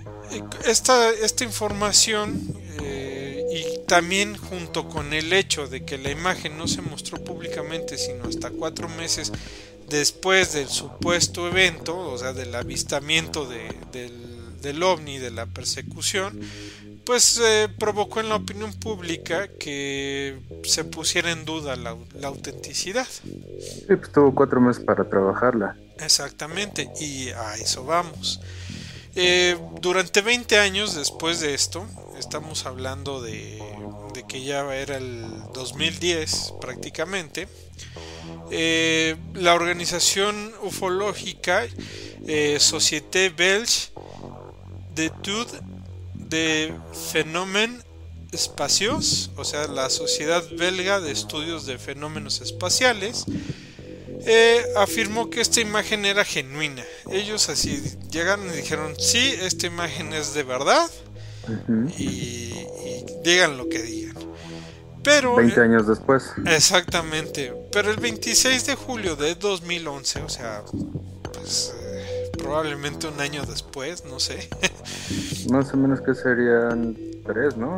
esta, 0.64 1.10
esta 1.10 1.44
información 1.44 2.40
eh, 2.80 3.44
y 3.52 3.86
también 3.86 4.36
junto 4.36 4.88
con 4.88 5.12
el 5.12 5.32
hecho 5.32 5.66
de 5.66 5.84
que 5.84 5.98
la 5.98 6.10
imagen 6.10 6.56
no 6.56 6.66
se 6.66 6.80
mostró 6.80 7.22
públicamente 7.22 7.98
sino 7.98 8.24
hasta 8.24 8.50
cuatro 8.50 8.88
meses 8.88 9.32
después 9.88 10.52
del 10.52 10.68
supuesto 10.68 11.46
evento, 11.48 11.96
o 11.98 12.18
sea, 12.18 12.32
del 12.32 12.54
avistamiento 12.54 13.46
de- 13.46 13.74
del, 13.92 14.60
del 14.60 14.82
ovni, 14.82 15.18
de 15.18 15.30
la 15.30 15.46
persecución, 15.46 16.40
pues 17.04 17.38
eh, 17.44 17.68
provocó 17.78 18.20
en 18.20 18.30
la 18.30 18.36
opinión 18.36 18.72
pública 18.72 19.48
que 19.58 20.38
se 20.64 20.84
pusiera 20.84 21.30
en 21.32 21.44
duda 21.44 21.76
la, 21.76 21.96
la 22.18 22.28
autenticidad. 22.28 23.06
Sí, 23.06 23.84
pues 23.88 24.10
tuvo 24.10 24.34
cuatro 24.34 24.60
meses 24.60 24.82
para 24.82 25.08
trabajarla. 25.08 25.76
Exactamente, 25.98 26.90
y 27.00 27.28
a 27.28 27.54
eso 27.56 27.84
vamos. 27.84 28.40
Eh, 29.16 29.56
durante 29.80 30.22
20 30.22 30.58
años 30.58 30.94
después 30.96 31.40
de 31.40 31.54
esto, 31.54 31.86
estamos 32.18 32.64
hablando 32.66 33.20
de, 33.22 33.62
de 34.14 34.24
que 34.26 34.42
ya 34.42 34.74
era 34.74 34.96
el 34.96 35.24
2010 35.52 36.54
prácticamente, 36.60 37.46
eh, 38.50 39.16
la 39.34 39.54
organización 39.54 40.52
ufológica 40.62 41.66
eh, 42.26 42.58
Société 42.60 43.28
Belge 43.30 43.90
d'études 44.94 45.60
de 46.14 46.72
Fenómenos 47.12 47.84
Espacios, 48.34 49.30
o 49.36 49.44
sea, 49.44 49.68
la 49.68 49.88
Sociedad 49.90 50.42
Belga 50.58 51.00
de 51.00 51.12
Estudios 51.12 51.66
de 51.66 51.78
Fenómenos 51.78 52.40
Espaciales, 52.40 53.24
eh, 54.26 54.62
afirmó 54.76 55.30
que 55.30 55.40
esta 55.40 55.60
imagen 55.60 56.04
era 56.04 56.24
genuina. 56.24 56.84
Ellos 57.10 57.48
así 57.48 57.80
llegaron 58.10 58.48
y 58.48 58.56
dijeron, 58.56 58.94
sí, 58.98 59.34
esta 59.40 59.66
imagen 59.66 60.12
es 60.12 60.34
de 60.34 60.42
verdad 60.42 60.90
y, 61.96 62.52
digan 63.22 63.56
lo 63.56 63.68
que 63.68 63.82
digan. 63.82 64.16
Pero, 65.04 65.36
20 65.36 65.60
años 65.60 65.86
después. 65.86 66.32
Exactamente. 66.46 67.54
Pero 67.70 67.90
el 67.90 67.98
26 67.98 68.66
de 68.66 68.74
julio 68.74 69.16
de 69.16 69.34
2011, 69.34 70.22
o 70.22 70.28
sea, 70.28 70.62
pues 71.32 71.74
eh, 71.78 72.30
probablemente 72.38 73.06
un 73.06 73.20
año 73.20 73.44
después, 73.44 74.04
no 74.06 74.18
sé. 74.18 74.48
Más 75.50 75.72
o 75.72 75.76
menos 75.76 76.00
que 76.00 76.14
serían 76.14 76.96
tres, 77.26 77.56
¿no? 77.56 77.76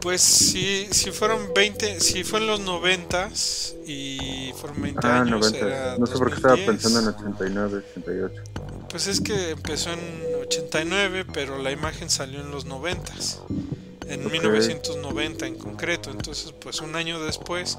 Pues 0.00 0.20
si, 0.20 0.86
si 0.92 1.10
fueron 1.10 1.52
20, 1.54 1.98
si 1.98 2.22
fue 2.22 2.38
en 2.38 2.46
los 2.46 2.60
90 2.60 3.30
y 3.86 4.52
fueron 4.56 4.80
20 4.80 5.06
ah, 5.06 5.20
años. 5.22 5.52
90. 5.52 5.96
no 5.98 6.06
sé 6.06 6.12
por 6.16 6.28
qué 6.28 6.36
estaba 6.36 6.56
pensando 6.56 7.00
en 7.00 7.08
89, 7.08 7.82
88. 7.96 8.42
Pues 8.88 9.06
es 9.08 9.20
que 9.20 9.50
empezó 9.50 9.90
en 9.92 9.98
89, 10.42 11.26
pero 11.32 11.58
la 11.58 11.72
imagen 11.72 12.08
salió 12.08 12.40
en 12.40 12.52
los 12.52 12.64
90 12.64 13.12
en 14.08 14.30
1990 14.30 15.46
en 15.46 15.56
concreto. 15.56 16.10
Entonces, 16.10 16.52
pues 16.60 16.80
un 16.80 16.96
año 16.96 17.22
después, 17.22 17.78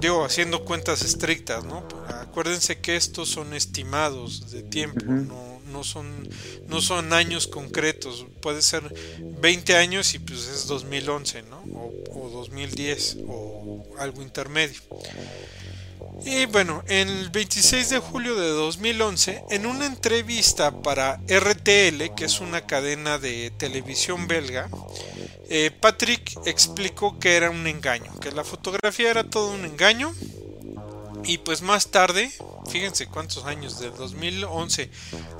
digo, 0.00 0.24
haciendo 0.24 0.64
cuentas 0.64 1.02
estrictas, 1.02 1.64
¿no? 1.64 1.86
Acuérdense 2.08 2.80
que 2.80 2.96
estos 2.96 3.28
son 3.28 3.54
estimados 3.54 4.50
de 4.50 4.62
tiempo, 4.62 5.04
no 5.06 5.52
no 5.72 5.82
son, 5.82 6.28
no 6.68 6.80
son 6.80 7.12
años 7.12 7.48
concretos, 7.48 8.26
puede 8.40 8.62
ser 8.62 8.82
20 9.40 9.76
años 9.76 10.14
y 10.14 10.18
pues 10.18 10.46
es 10.46 10.66
2011, 10.66 11.42
¿no? 11.42 11.62
O, 12.12 12.28
2010 12.30 13.18
o 13.26 13.84
algo 13.98 14.22
intermedio. 14.22 14.80
Y 16.24 16.46
bueno, 16.46 16.84
el 16.86 17.30
26 17.30 17.90
de 17.90 17.98
julio 17.98 18.36
de 18.36 18.48
2011, 18.48 19.44
en 19.50 19.66
una 19.66 19.86
entrevista 19.86 20.82
para 20.82 21.20
RTL, 21.26 22.14
que 22.14 22.24
es 22.24 22.40
una 22.40 22.60
cadena 22.66 23.18
de 23.18 23.50
televisión 23.58 24.28
belga, 24.28 24.68
eh, 25.48 25.70
Patrick 25.70 26.38
explicó 26.46 27.18
que 27.18 27.36
era 27.36 27.50
un 27.50 27.66
engaño, 27.66 28.18
que 28.20 28.30
la 28.30 28.44
fotografía 28.44 29.10
era 29.10 29.24
todo 29.24 29.50
un 29.50 29.64
engaño. 29.64 30.14
Y 31.24 31.38
pues 31.38 31.62
más 31.62 31.88
tarde, 31.88 32.30
fíjense 32.68 33.06
cuántos 33.06 33.44
años, 33.44 33.78
de 33.78 33.90
2011 33.90 34.90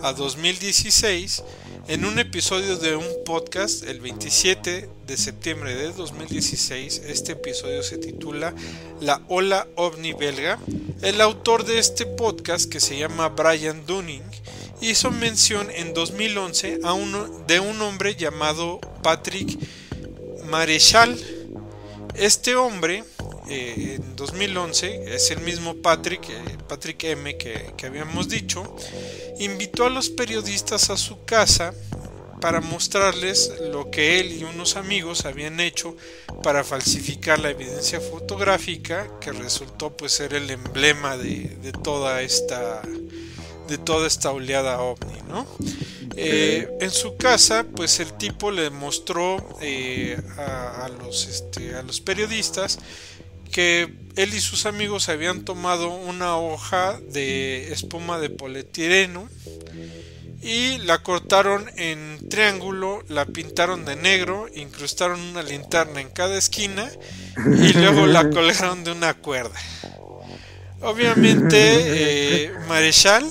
a 0.03 0.13
2016, 0.13 1.43
en 1.89 2.05
un 2.05 2.21
episodio 2.21 2.77
de 2.77 2.95
un 2.95 3.07
podcast, 3.25 3.83
el 3.85 4.01
27 4.01 4.89
de 5.07 5.17
septiembre 5.17 5.75
de 5.75 5.93
2016, 5.93 7.03
este 7.07 7.33
episodio 7.33 7.83
se 7.83 7.99
titula 7.99 8.55
La 9.01 9.23
Ola 9.29 9.67
OVNI 9.75 10.13
Belga. 10.13 10.61
El 11.03 11.21
autor 11.21 11.65
de 11.65 11.81
este 11.81 12.07
podcast, 12.07 12.71
que 12.71 12.79
se 12.79 12.97
llama 12.97 13.31
Brian 13.31 13.85
Dunning, 13.85 14.23
hizo 14.81 15.11
mención 15.11 15.69
en 15.71 15.95
2011 15.95 16.81
a 16.85 16.93
uno, 16.93 17.27
de 17.49 17.59
un 17.59 17.83
hombre 17.83 18.15
llamado 18.15 18.81
Patrick 19.03 19.59
Marechal. 20.45 21.19
Este 22.15 22.55
hombre 22.55 23.03
eh, 23.53 23.97
en 23.97 24.17
2011, 24.17 25.15
es 25.15 25.31
el 25.31 25.41
mismo 25.41 25.77
Patrick, 25.77 26.27
eh, 26.31 26.57
Patrick 26.67 27.05
M 27.05 27.37
que, 27.37 27.75
habíamos 27.85 28.31
dicho, 28.31 28.75
invitó 29.41 29.85
a 29.85 29.91
los 29.91 30.09
periodistas 30.09 30.89
a 30.89 30.97
su 30.97 31.27
casa 31.27 31.75
para 32.41 32.63
mostrarles 32.63 33.53
lo 33.71 33.91
que 33.91 34.21
él 34.21 34.33
y 34.33 34.45
unos 34.45 34.77
amigos 34.77 35.27
habían 35.27 35.61
hecho 35.61 35.97
para 36.43 36.65
falsificar 36.65 37.41
la 37.41 37.51
evidencia 37.51 38.01
fotográfica 38.01 39.21
que 39.21 39.33
resultó 39.33 39.95
pues 39.95 40.13
ser 40.13 40.33
el 40.33 40.51
emblema 40.51 41.19
de, 41.19 41.73
toda 41.85 42.23
esta 42.23 42.81
de 43.69 43.79
toda 43.79 44.07
esta 44.07 44.33
oleada 44.33 44.81
ovni, 44.81 45.21
¿no? 45.29 45.47
Eh, 46.17 46.69
en 46.81 46.91
su 46.91 47.17
casa, 47.17 47.65
pues 47.77 48.01
el 48.01 48.15
tipo 48.15 48.51
le 48.51 48.71
mostró 48.71 49.37
a, 50.39 50.91
los, 51.03 51.27
este, 51.27 51.75
a 51.75 51.83
los 51.83 52.01
periodistas 52.01 52.79
que 53.53 53.95
él 54.17 54.35
y 54.35 54.41
sus 54.41 54.67
amigos 54.67 55.09
habían 55.09 55.45
tomado 55.45 55.89
una 55.91 56.37
hoja 56.37 56.99
de 57.13 57.73
espuma 57.73 58.19
de 58.19 58.31
polietileno 58.31 59.29
y 60.43 60.79
la 60.79 61.03
cortaron 61.05 61.71
en 61.77 62.29
triángulo, 62.29 63.05
la 63.09 63.27
pintaron 63.27 63.85
de 63.85 63.95
negro, 63.95 64.49
incrustaron 64.55 65.21
una 65.21 65.43
linterna 65.43 66.01
en 66.01 66.11
cada 66.11 66.37
esquina 66.37 66.91
y 67.37 67.73
luego 67.75 68.07
la 68.07 68.29
colgaron 68.31 68.83
de 68.83 68.91
una 68.91 69.15
cuerda. 69.15 69.59
Obviamente, 70.81 71.57
eh, 72.47 72.53
Marechal 72.67 73.25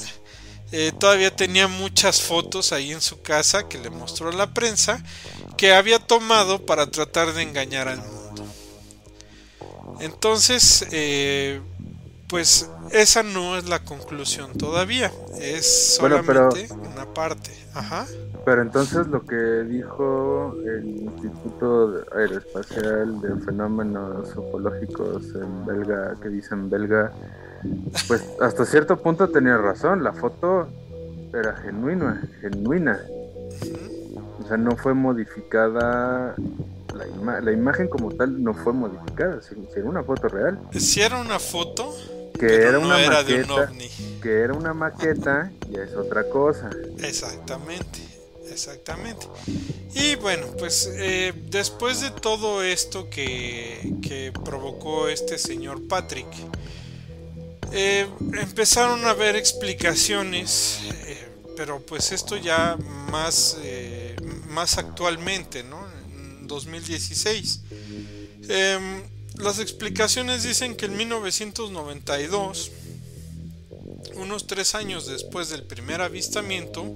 eh, 0.71 0.93
todavía 0.97 1.35
tenía 1.35 1.67
muchas 1.67 2.21
fotos 2.21 2.71
ahí 2.71 2.93
en 2.93 3.01
su 3.01 3.21
casa 3.21 3.67
que 3.67 3.77
le 3.77 3.89
mostró 3.89 4.29
a 4.29 4.33
la 4.33 4.53
prensa 4.53 5.03
que 5.57 5.73
había 5.73 5.99
tomado 5.99 6.65
para 6.65 6.89
tratar 6.89 7.33
de 7.33 7.41
engañar 7.41 7.89
al 7.89 7.97
mundo. 7.97 8.20
Entonces, 10.01 10.87
eh, 10.91 11.61
pues 12.27 12.69
esa 12.91 13.23
no 13.23 13.57
es 13.57 13.67
la 13.67 13.79
conclusión 13.83 14.53
todavía, 14.57 15.11
es 15.39 15.95
solamente 15.95 16.67
una 16.71 17.05
parte. 17.13 17.51
Ajá. 17.73 18.05
Pero 18.43 18.63
entonces 18.63 19.07
lo 19.07 19.23
que 19.25 19.35
dijo 19.35 20.55
el 20.65 21.03
Instituto 21.03 22.03
Aeroespacial 22.15 23.21
de 23.21 23.35
Fenómenos 23.45 24.35
Ufológicos 24.35 25.23
en 25.35 25.65
belga, 25.65 26.15
que 26.21 26.29
dicen 26.29 26.69
belga, 26.69 27.11
pues 28.07 28.23
hasta 28.41 28.65
cierto 28.65 28.97
punto 28.97 29.29
tenía 29.29 29.57
razón, 29.57 30.03
la 30.03 30.13
foto 30.13 30.67
era 31.33 31.55
genuina, 31.57 32.21
genuina. 32.41 32.99
O 34.43 34.47
sea, 34.47 34.57
no 34.57 34.75
fue 34.75 34.93
modificada 34.93 36.35
la, 36.93 37.51
imagen 37.51 37.87
como 37.87 38.11
tal 38.11 38.43
no 38.43 38.53
fue 38.53 38.73
modificada, 38.73 39.41
si, 39.41 39.55
era 39.75 39.87
una 39.87 40.03
foto 40.03 40.27
real. 40.27 40.59
Si 40.77 41.01
era 41.01 41.17
una 41.17 41.39
foto, 41.39 41.95
que 42.39 42.53
era 42.55 42.79
una 42.79 42.97
maqueta, 42.97 43.71
que 44.21 44.39
era 44.39 44.53
una 44.53 44.73
maqueta 44.73 45.51
y 45.69 45.77
es 45.77 45.93
otra 45.95 46.23
cosa. 46.29 46.69
Exactamente, 46.99 47.99
exactamente. 48.49 49.27
Y 49.93 50.15
bueno, 50.15 50.47
pues 50.57 50.89
eh, 50.93 51.33
después 51.49 52.01
de 52.01 52.11
todo 52.11 52.63
esto 52.63 53.09
que, 53.09 53.95
que 54.01 54.31
provocó 54.45 55.07
este 55.07 55.37
señor 55.37 55.87
Patrick, 55.87 56.27
eh, 57.73 58.07
empezaron 58.33 59.05
a 59.05 59.11
haber 59.11 59.35
explicaciones, 59.35 60.79
eh, 61.05 61.29
pero 61.55 61.79
pues 61.79 62.11
esto 62.11 62.37
ya 62.37 62.77
más, 63.09 63.57
más 64.47 64.77
actualmente, 64.77 65.63
¿no? 65.63 65.80
2016. 66.51 67.61
Em, 68.49 69.03
las 69.35 69.59
explicaciones 69.59 70.43
dicen 70.43 70.75
que 70.75 70.85
en 70.85 70.97
1992, 70.97 72.71
unos 74.15 74.45
tres 74.45 74.75
años 74.75 75.07
después 75.07 75.49
del 75.49 75.63
primer 75.63 76.01
avistamiento, 76.01 76.95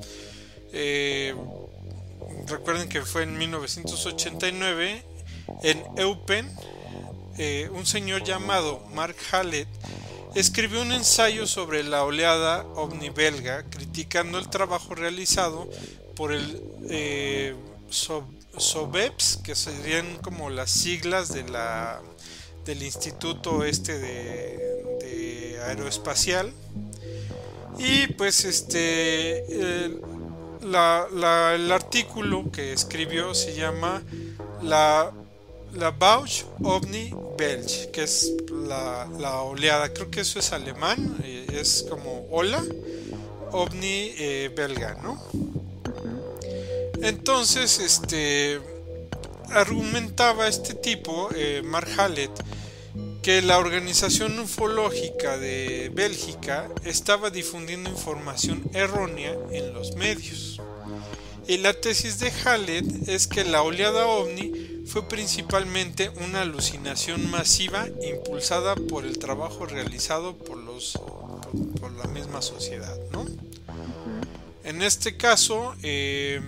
eh, 0.74 1.34
recuerden 2.48 2.90
que 2.90 3.02
fue 3.02 3.24
en 3.24 3.38
1989, 3.38 5.04
en 5.64 5.84
Eupen, 5.98 6.52
eh, 7.38 7.70
un 7.74 7.86
señor 7.86 8.24
llamado 8.24 8.80
Mark 8.94 9.16
Hallett 9.32 9.68
escribió 10.36 10.82
un 10.82 10.92
ensayo 10.92 11.48
sobre 11.48 11.84
la 11.84 12.04
oleada 12.04 12.66
ovni-belga 12.76 13.64
criticando 13.70 14.38
el 14.38 14.50
trabajo 14.50 14.94
realizado 14.94 15.70
por 16.16 16.34
el 16.34 16.62
eh, 16.90 17.56
SOBEPS, 18.58 19.40
que 19.44 19.56
serían 19.56 20.18
como 20.18 20.50
las 20.50 20.70
siglas 20.72 21.34
de 21.34 21.44
del 22.66 22.84
Instituto 22.84 23.64
este 23.64 24.00
de, 24.00 25.60
Aeroespacial. 25.68 26.52
Y 27.78 28.08
pues 28.14 28.46
este 28.46 29.46
el, 30.66 31.72
artículo 31.72 32.52
que 32.52 32.74
escribió 32.74 33.34
se 33.34 33.56
llama 33.56 34.02
la, 34.62 35.12
la 35.74 35.92
Bausch 35.92 36.46
OVNI 36.64 37.14
Belge, 37.38 37.92
que 37.92 38.04
es 38.04 38.32
la, 38.50 39.08
la, 39.20 39.42
oleada, 39.42 39.94
creo 39.94 40.10
que 40.10 40.22
eso 40.22 40.40
es 40.40 40.52
alemán, 40.54 41.18
eh, 41.24 41.46
es 41.52 41.86
como 41.90 42.28
hola, 42.32 42.64
OVNI 43.52 44.14
eh, 44.18 44.52
belga, 44.56 44.96
¿no? 45.04 45.22
Entonces, 47.02 47.80
este 47.80 48.60
argumentaba 49.50 50.48
este 50.48 50.74
tipo, 50.74 51.30
eh, 51.36 51.62
Mark 51.64 51.88
Hallett, 51.98 52.32
que 53.22 53.42
la 53.42 53.58
Organización 53.58 54.38
Ufológica 54.40 55.38
de 55.38 55.92
Bélgica 55.94 56.70
estaba 56.84 57.30
difundiendo 57.30 57.90
información 57.90 58.64
errónea 58.74 59.36
en 59.52 59.74
los 59.74 59.96
medios. 59.96 60.62
Y 61.48 61.58
la 61.58 61.74
tesis 61.74 62.20
de 62.20 62.32
Hallett 62.32 63.08
es 63.08 63.28
que 63.28 63.44
la 63.44 63.62
oleada 63.62 64.08
ovni 64.08 64.84
fue 64.86 65.08
principalmente 65.08 66.10
una 66.24 66.42
alucinación 66.42 67.30
masiva 67.30 67.88
impulsada 68.04 68.76
por 68.76 69.06
el 69.06 69.18
trabajo 69.18 69.66
realizado 69.66 70.38
por, 70.38 70.58
los, 70.58 71.00
por, 71.80 71.92
la 71.94 72.06
misma 72.06 72.42
sociedad. 72.42 72.98
¿no? 73.12 73.26
En 74.66 74.82
este 74.82 75.16
caso, 75.16 75.76
eh, 75.84 76.42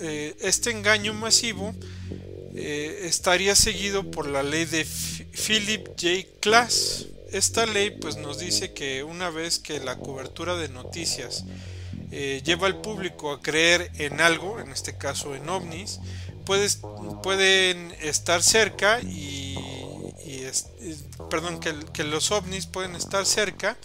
eh, 0.00 0.34
este 0.40 0.70
engaño 0.70 1.12
masivo 1.12 1.74
eh, 2.54 3.02
estaría 3.04 3.54
seguido 3.54 4.10
por 4.10 4.26
la 4.26 4.42
ley 4.42 4.64
de 4.64 4.86
Philip 4.86 5.86
J. 6.00 6.26
Klass. 6.40 7.08
Esta 7.30 7.66
ley 7.66 7.90
pues 7.90 8.16
nos 8.16 8.38
dice 8.38 8.72
que 8.72 9.04
una 9.04 9.28
vez 9.28 9.58
que 9.58 9.80
la 9.80 9.98
cobertura 9.98 10.56
de 10.56 10.70
noticias 10.70 11.44
lleva 12.10 12.68
al 12.68 12.80
público 12.80 13.32
a 13.32 13.42
creer 13.42 13.90
en 13.98 14.22
algo, 14.22 14.58
en 14.58 14.70
este 14.70 14.96
caso 14.96 15.34
en 15.34 15.46
ovnis, 15.50 16.00
pueden 17.22 17.92
estar 18.00 18.42
cerca 18.42 19.00
y, 19.02 19.58
perdón, 21.30 21.60
que, 21.60 22.04
los 22.04 22.30
ovnis 22.30 22.66
pueden 22.66 22.96
estar 22.96 23.26
cerca 23.26 23.76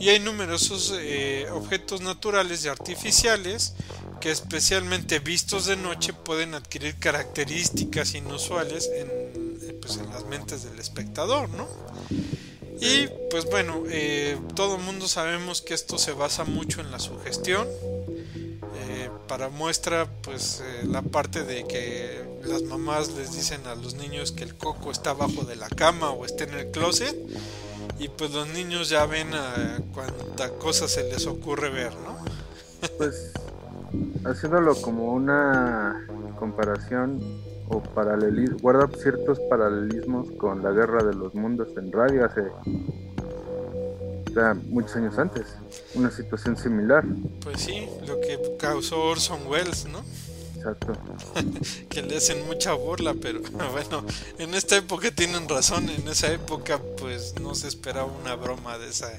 y 0.00 0.08
hay 0.08 0.20
numerosos 0.20 0.94
eh, 0.96 1.46
objetos 1.52 2.00
naturales 2.00 2.64
y 2.64 2.68
artificiales 2.68 3.74
que 4.20 4.30
especialmente 4.30 5.18
vistos 5.18 5.66
de 5.66 5.76
noche 5.76 6.12
pueden 6.12 6.54
adquirir 6.54 6.96
características 6.98 8.14
inusuales 8.14 8.90
en, 8.94 9.08
eh, 9.08 9.78
pues, 9.80 9.98
en 9.98 10.08
las 10.10 10.24
mentes 10.24 10.64
del 10.64 10.78
espectador, 10.78 11.48
¿no? 11.50 11.68
Y 12.80 13.08
pues 13.30 13.46
bueno, 13.46 13.84
eh, 13.88 14.38
todo 14.54 14.76
el 14.76 14.82
mundo 14.82 15.08
sabemos 15.08 15.62
que 15.62 15.74
esto 15.74 15.96
se 15.98 16.12
basa 16.12 16.44
mucho 16.44 16.80
en 16.80 16.90
la 16.90 16.98
sugestión. 16.98 17.66
Eh, 19.06 19.10
para 19.28 19.48
muestra, 19.48 20.06
pues 20.22 20.62
la 20.84 21.02
parte 21.02 21.44
de 21.44 21.66
que 21.66 22.24
las 22.44 22.62
mamás 22.62 23.12
les 23.12 23.32
dicen 23.32 23.66
a 23.66 23.74
los 23.74 23.94
niños 23.94 24.32
que 24.32 24.44
el 24.44 24.54
coco 24.56 24.90
está 24.90 25.10
abajo 25.10 25.44
de 25.44 25.56
la 25.56 25.68
cama 25.68 26.10
o 26.10 26.24
está 26.24 26.44
en 26.44 26.54
el 26.54 26.70
closet. 26.70 27.16
Y 27.98 28.08
pues 28.08 28.32
los 28.32 28.48
niños 28.48 28.88
ya 28.88 29.06
ven 29.06 29.32
a 29.32 29.80
cuánta 29.94 30.50
cosa 30.58 30.86
se 30.88 31.04
les 31.04 31.26
ocurre 31.26 31.70
ver, 31.70 31.92
¿no? 31.94 32.16
Pues 32.98 33.32
haciéndolo 34.24 34.74
como 34.82 35.12
una 35.12 36.06
comparación 36.38 37.20
o 37.68 37.80
paralelismo, 37.80 38.58
guarda 38.60 38.88
ciertos 38.98 39.40
paralelismos 39.48 40.30
con 40.32 40.62
la 40.62 40.72
guerra 40.72 41.02
de 41.02 41.14
los 41.14 41.34
mundos 41.34 41.68
en 41.76 41.90
radio 41.90 42.26
hace 42.26 42.42
muchos 44.68 44.96
años 44.96 45.18
antes, 45.18 45.46
una 45.94 46.10
situación 46.10 46.56
similar. 46.56 47.04
Pues 47.42 47.60
sí, 47.60 47.86
lo 48.06 48.20
que 48.20 48.38
causó 48.58 49.02
Orson 49.02 49.46
Welles, 49.46 49.86
¿no? 49.86 50.02
Exacto. 50.56 50.94
que 51.88 52.02
le 52.02 52.16
hacen 52.16 52.46
mucha 52.46 52.72
burla, 52.74 53.14
pero 53.14 53.40
bueno, 53.72 54.04
en 54.38 54.54
esta 54.54 54.76
época 54.76 55.10
tienen 55.10 55.48
razón, 55.48 55.88
en 55.88 56.06
esa 56.08 56.32
época 56.32 56.80
pues 56.98 57.34
no 57.40 57.54
se 57.54 57.68
esperaba 57.68 58.06
una 58.06 58.34
broma 58.34 58.78
de 58.78 58.88
esa 58.88 59.10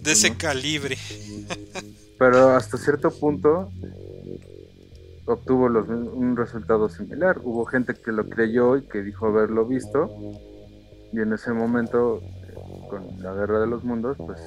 de 0.00 0.12
ese 0.12 0.36
calibre. 0.36 0.96
pero 2.18 2.50
hasta 2.50 2.78
cierto 2.78 3.10
punto 3.10 3.70
obtuvo 5.26 5.66
un 5.66 6.36
resultado 6.36 6.88
similar. 6.88 7.40
Hubo 7.42 7.64
gente 7.66 7.94
que 7.94 8.12
lo 8.12 8.28
creyó 8.28 8.76
y 8.76 8.82
que 8.82 9.02
dijo 9.02 9.26
haberlo 9.26 9.66
visto 9.66 10.08
y 11.12 11.20
en 11.20 11.32
ese 11.32 11.52
momento 11.52 12.22
con 12.88 13.22
la 13.22 13.32
guerra 13.32 13.60
de 13.60 13.66
los 13.66 13.84
mundos 13.84 14.16
pues 14.18 14.40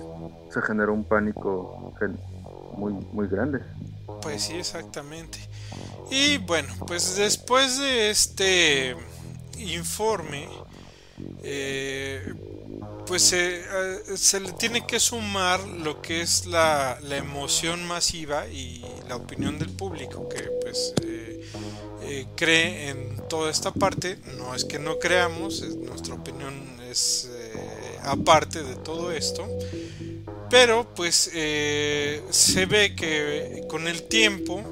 se 0.54 0.62
generó 0.62 0.94
un 0.94 1.04
pánico 1.04 1.94
muy 2.74 2.94
muy 3.12 3.28
grande. 3.28 3.60
Pues 4.22 4.44
sí, 4.44 4.56
exactamente. 4.56 5.40
Y 6.12 6.38
bueno, 6.40 6.74
pues 6.88 7.16
después 7.16 7.80
de 7.80 8.10
este 8.10 8.96
informe 9.58 10.48
eh, 11.44 12.34
pues 13.10 13.34
eh, 13.34 13.64
se 14.16 14.40
le 14.40 14.52
tiene 14.52 14.86
que 14.86 15.00
sumar 15.00 15.68
lo 15.68 16.00
que 16.00 16.22
es 16.22 16.46
la, 16.46 17.00
emoción 17.10 17.86
masiva 17.88 18.48
y 18.48 18.86
la 19.08 19.16
opinión 19.16 19.58
del 19.58 19.72
público 19.72 20.30
que 20.30 20.44
pues 20.62 20.94
eh, 21.04 21.50
eh, 22.04 22.28
cree 22.36 22.90
en 22.90 23.18
toda 23.28 23.50
esta 23.50 23.72
parte 23.72 24.20
no 24.38 24.54
es 24.54 24.64
que 24.64 24.78
no 24.78 25.00
creamos 25.00 25.62
nuestra 25.78 26.14
opinión 26.14 26.54
es 26.90 27.28
aparte 28.04 28.64
de 28.64 28.76
todo 28.76 29.12
esto 29.12 29.48
pero 30.50 30.94
pues 30.96 31.16
se 31.16 32.66
ve 32.66 32.96
que 32.96 33.64
con 33.70 33.88
el 33.88 34.04
tiempo 34.04 34.64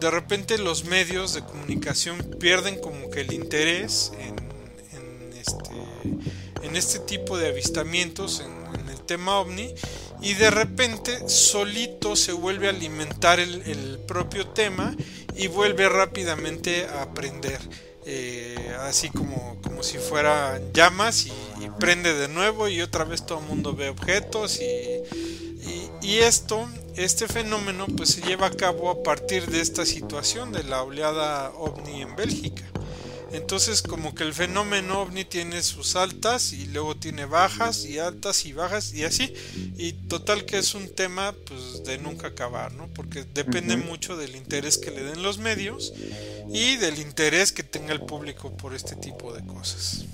de 0.00 0.10
repente 0.10 0.58
los 0.58 0.84
medios 0.84 1.32
de 1.34 1.42
comunicación 1.42 2.18
pierden 2.38 2.78
como 2.80 3.10
que 3.10 3.20
el 3.20 3.32
interés 3.32 4.12
en, 4.18 4.36
este 5.38 5.62
este 6.76 6.98
tipo 7.00 7.36
de 7.36 7.48
avistamientos 7.48 8.40
en, 8.40 8.88
el 8.88 9.00
tema 9.02 9.38
ovni 9.40 9.74
y 10.22 10.34
de 10.34 10.50
repente 10.50 11.28
solito 11.28 12.16
se 12.16 12.32
vuelve 12.32 12.68
a 12.68 12.70
alimentar 12.70 13.40
el, 13.40 13.98
propio 14.06 14.46
tema 14.48 14.94
y 15.36 15.48
vuelve 15.48 15.88
rápidamente 15.88 16.86
a 16.86 17.02
aprender 17.02 17.60
eh, 18.04 18.74
así 18.80 19.10
como, 19.10 19.58
como 19.62 19.82
si 19.82 19.98
fuera 19.98 20.60
llamas 20.72 21.26
y, 21.26 21.32
prende 21.78 22.14
de 22.14 22.28
nuevo 22.28 22.68
y 22.68 22.80
otra 22.80 23.04
vez 23.04 23.24
todo 23.24 23.40
el 23.40 23.46
mundo 23.46 23.74
ve 23.74 23.88
objetos 23.88 24.60
y, 24.60 26.06
y, 26.06 26.18
esto 26.18 26.68
este 26.96 27.26
fenómeno 27.26 27.86
pues 27.96 28.10
se 28.10 28.20
lleva 28.20 28.48
a 28.48 28.50
cabo 28.50 28.90
a 28.90 29.02
partir 29.02 29.46
de 29.46 29.60
esta 29.60 29.86
situación 29.86 30.52
de 30.52 30.62
la 30.64 30.82
oleada 30.82 31.50
ovni 31.56 32.02
en 32.02 32.14
Bélgica 32.14 32.62
entonces 33.32 33.80
como 33.80 34.14
que 34.14 34.24
el 34.24 34.34
fenómeno 34.34 35.00
ovni 35.00 35.24
tiene 35.24 35.62
sus 35.62 35.96
altas 35.96 36.52
y 36.52 36.66
luego 36.66 36.96
tiene 36.96 37.24
bajas 37.24 37.86
y 37.86 37.98
altas 37.98 38.44
y 38.44 38.52
bajas 38.52 38.92
y 38.92 39.04
así. 39.04 39.32
Y 39.78 39.92
total 39.92 40.44
que 40.44 40.58
es 40.58 40.74
un 40.74 40.94
tema 40.94 41.34
pues 41.46 41.82
de 41.84 41.96
nunca 41.96 42.28
acabar, 42.28 42.74
¿no? 42.74 42.88
Porque 42.88 43.24
depende 43.24 43.78
mucho 43.78 44.16
del 44.18 44.36
interés 44.36 44.76
que 44.76 44.90
le 44.90 45.02
den 45.02 45.22
los 45.22 45.38
medios 45.38 45.94
y 46.48 46.76
del 46.76 46.98
interés 46.98 47.52
que 47.52 47.62
tenga 47.62 47.92
el 47.92 48.00
público 48.00 48.50
por 48.52 48.74
este 48.74 48.96
tipo 48.96 49.32
de 49.32 49.44
cosas. 49.46 50.04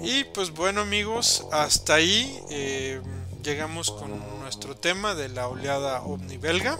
Y 0.00 0.24
pues 0.24 0.50
bueno 0.50 0.82
amigos, 0.82 1.46
hasta 1.52 1.94
ahí 1.94 2.38
eh, 2.50 3.00
llegamos 3.42 3.90
con 3.90 4.10
nuestro 4.40 4.76
tema 4.76 5.14
de 5.14 5.28
la 5.28 5.48
oleada 5.48 6.02
ovni 6.02 6.36
belga. 6.36 6.78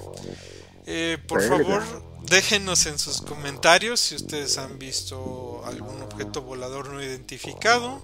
Eh, 0.87 1.19
por 1.27 1.43
favor, 1.43 1.83
déjenos 2.29 2.87
en 2.87 2.99
sus 2.99 3.21
comentarios 3.21 4.01
si 4.01 4.15
ustedes 4.15 4.59
han 4.59 4.79
visto 4.79 5.63
algún 5.65 6.03
objeto 6.03 6.43
volador 6.43 6.91
no 6.91 7.03
identificado. 7.03 8.03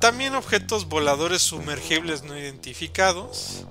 También 0.00 0.34
objetos 0.34 0.88
voladores 0.88 1.42
sumergibles 1.42 2.22
no 2.24 2.36
identificados. 2.36 3.64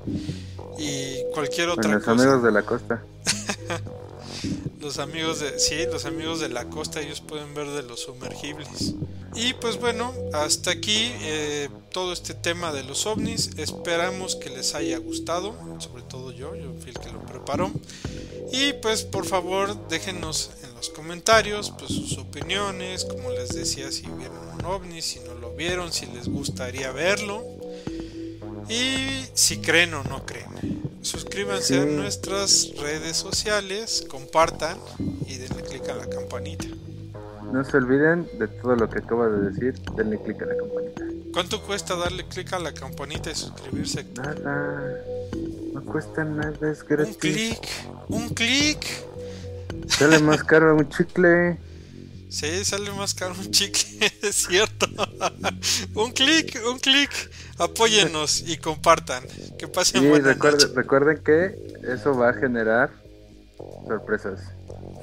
Y 0.77 1.23
cualquier 1.33 1.69
otra 1.69 1.99
cosa. 1.99 2.13
Los 2.13 2.21
amigos 2.21 2.43
de 2.43 2.51
la 2.51 2.61
costa. 2.63 3.03
los 4.79 4.99
amigos 4.99 5.39
de. 5.39 5.59
Sí, 5.59 5.75
los 5.91 6.05
amigos 6.05 6.39
de 6.39 6.49
la 6.49 6.65
costa, 6.65 7.01
ellos 7.01 7.21
pueden 7.21 7.53
ver 7.53 7.67
de 7.69 7.83
los 7.83 8.01
sumergibles. 8.01 8.93
Y 9.35 9.53
pues 9.53 9.77
bueno, 9.79 10.13
hasta 10.31 10.71
aquí 10.71 11.11
eh, 11.21 11.69
todo 11.91 12.13
este 12.13 12.33
tema 12.33 12.71
de 12.71 12.83
los 12.83 13.05
ovnis. 13.05 13.51
Esperamos 13.57 14.35
que 14.35 14.49
les 14.49 14.75
haya 14.75 14.97
gustado, 14.97 15.55
sobre 15.79 16.03
todo 16.03 16.31
yo, 16.31 16.55
yo 16.55 16.73
fui 16.79 16.91
el 16.91 16.99
que 16.99 17.11
lo 17.11 17.25
preparó. 17.25 17.71
Y 18.51 18.73
pues 18.73 19.03
por 19.03 19.25
favor 19.25 19.89
déjenos 19.89 20.51
en 20.63 20.73
los 20.75 20.89
comentarios 20.89 21.73
pues 21.77 21.91
sus 21.91 22.17
opiniones, 22.17 23.03
como 23.03 23.31
les 23.31 23.49
decía, 23.49 23.91
si 23.91 24.03
vieron 24.03 24.37
un 24.53 24.65
ovni, 24.65 25.01
si 25.01 25.19
no 25.19 25.33
lo 25.33 25.53
vieron, 25.53 25.91
si 25.91 26.05
les 26.05 26.29
gustaría 26.29 26.91
verlo. 26.91 27.43
Y 28.69 29.25
si 29.33 29.57
creen 29.57 29.93
o 29.95 30.03
no 30.03 30.25
creen. 30.25 30.94
Suscríbanse 31.05 31.79
a 31.79 31.85
nuestras 31.85 32.71
redes 32.77 33.15
sociales, 33.15 34.03
compartan 34.09 34.75
y 35.27 35.35
denle 35.35 35.61
clic 35.61 35.87
a 35.87 35.93
la 35.93 36.09
campanita. 36.09 36.65
No 37.53 37.63
se 37.63 37.77
olviden 37.77 38.27
de 38.39 38.47
todo 38.47 38.75
lo 38.75 38.89
que 38.89 38.97
acaba 38.97 39.29
de 39.29 39.51
decir, 39.51 39.75
denle 39.95 40.19
clic 40.19 40.41
a 40.41 40.45
la 40.47 40.57
campanita. 40.57 41.03
¿Cuánto 41.31 41.61
cuesta 41.61 41.95
darle 41.95 42.27
clic 42.27 42.51
a 42.53 42.59
la 42.59 42.73
campanita 42.73 43.29
y 43.29 43.35
suscribirse? 43.35 44.03
Nada. 44.15 44.95
No 45.75 45.85
cuesta 45.85 46.23
nada, 46.23 46.71
es 46.71 46.83
gratis. 46.83 47.13
Un 47.13 47.19
clic, 47.19 47.69
un 48.07 48.29
clic. 48.29 48.87
Sale 49.87 50.17
más 50.17 50.43
caro 50.43 50.75
un 50.75 50.89
chicle. 50.89 51.59
Sí, 52.29 52.65
sale 52.65 52.89
más 52.93 53.13
caro 53.13 53.35
un 53.39 53.51
chicle, 53.51 54.11
es 54.23 54.47
cierto. 54.47 54.87
un 55.93 56.11
clic, 56.13 56.59
un 56.67 56.79
clic. 56.79 57.11
Apóyennos 57.57 58.41
y 58.41 58.57
compartan. 58.57 59.23
Que 59.57 59.67
pasen 59.67 60.01
sí, 60.01 60.19
recuerden, 60.19 60.75
recuerden 60.75 61.23
que 61.23 61.55
eso 61.87 62.17
va 62.17 62.29
a 62.29 62.33
generar 62.33 62.89
sorpresas. 63.87 64.41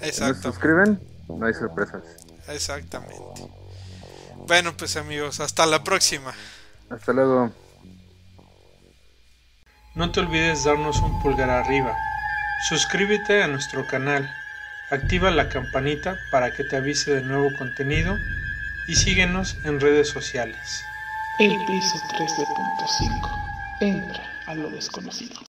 Exacto. 0.02 0.34
Si 0.34 0.42
suscriben, 0.42 1.00
no 1.28 1.46
hay 1.46 1.54
sorpresas. 1.54 2.02
Exactamente. 2.48 3.16
Bueno, 4.46 4.76
pues 4.76 4.96
amigos, 4.96 5.40
hasta 5.40 5.64
la 5.66 5.82
próxima. 5.82 6.34
Hasta 6.90 7.12
luego. 7.12 7.52
No 9.94 10.10
te 10.10 10.20
olvides 10.20 10.64
darnos 10.64 10.98
un 11.00 11.22
pulgar 11.22 11.50
arriba. 11.50 11.96
Suscríbete 12.68 13.42
a 13.42 13.48
nuestro 13.48 13.86
canal. 13.86 14.28
Activa 14.90 15.30
la 15.30 15.48
campanita 15.48 16.18
para 16.30 16.54
que 16.54 16.64
te 16.64 16.76
avise 16.76 17.14
de 17.14 17.22
nuevo 17.22 17.48
contenido 17.56 18.14
y 18.88 18.96
síguenos 18.96 19.56
en 19.64 19.80
redes 19.80 20.08
sociales. 20.08 20.82
El 21.42 21.64
piso 21.64 21.98
13.5. 21.98 23.28
Entra 23.80 24.24
a 24.46 24.54
lo 24.54 24.70
desconocido. 24.70 25.34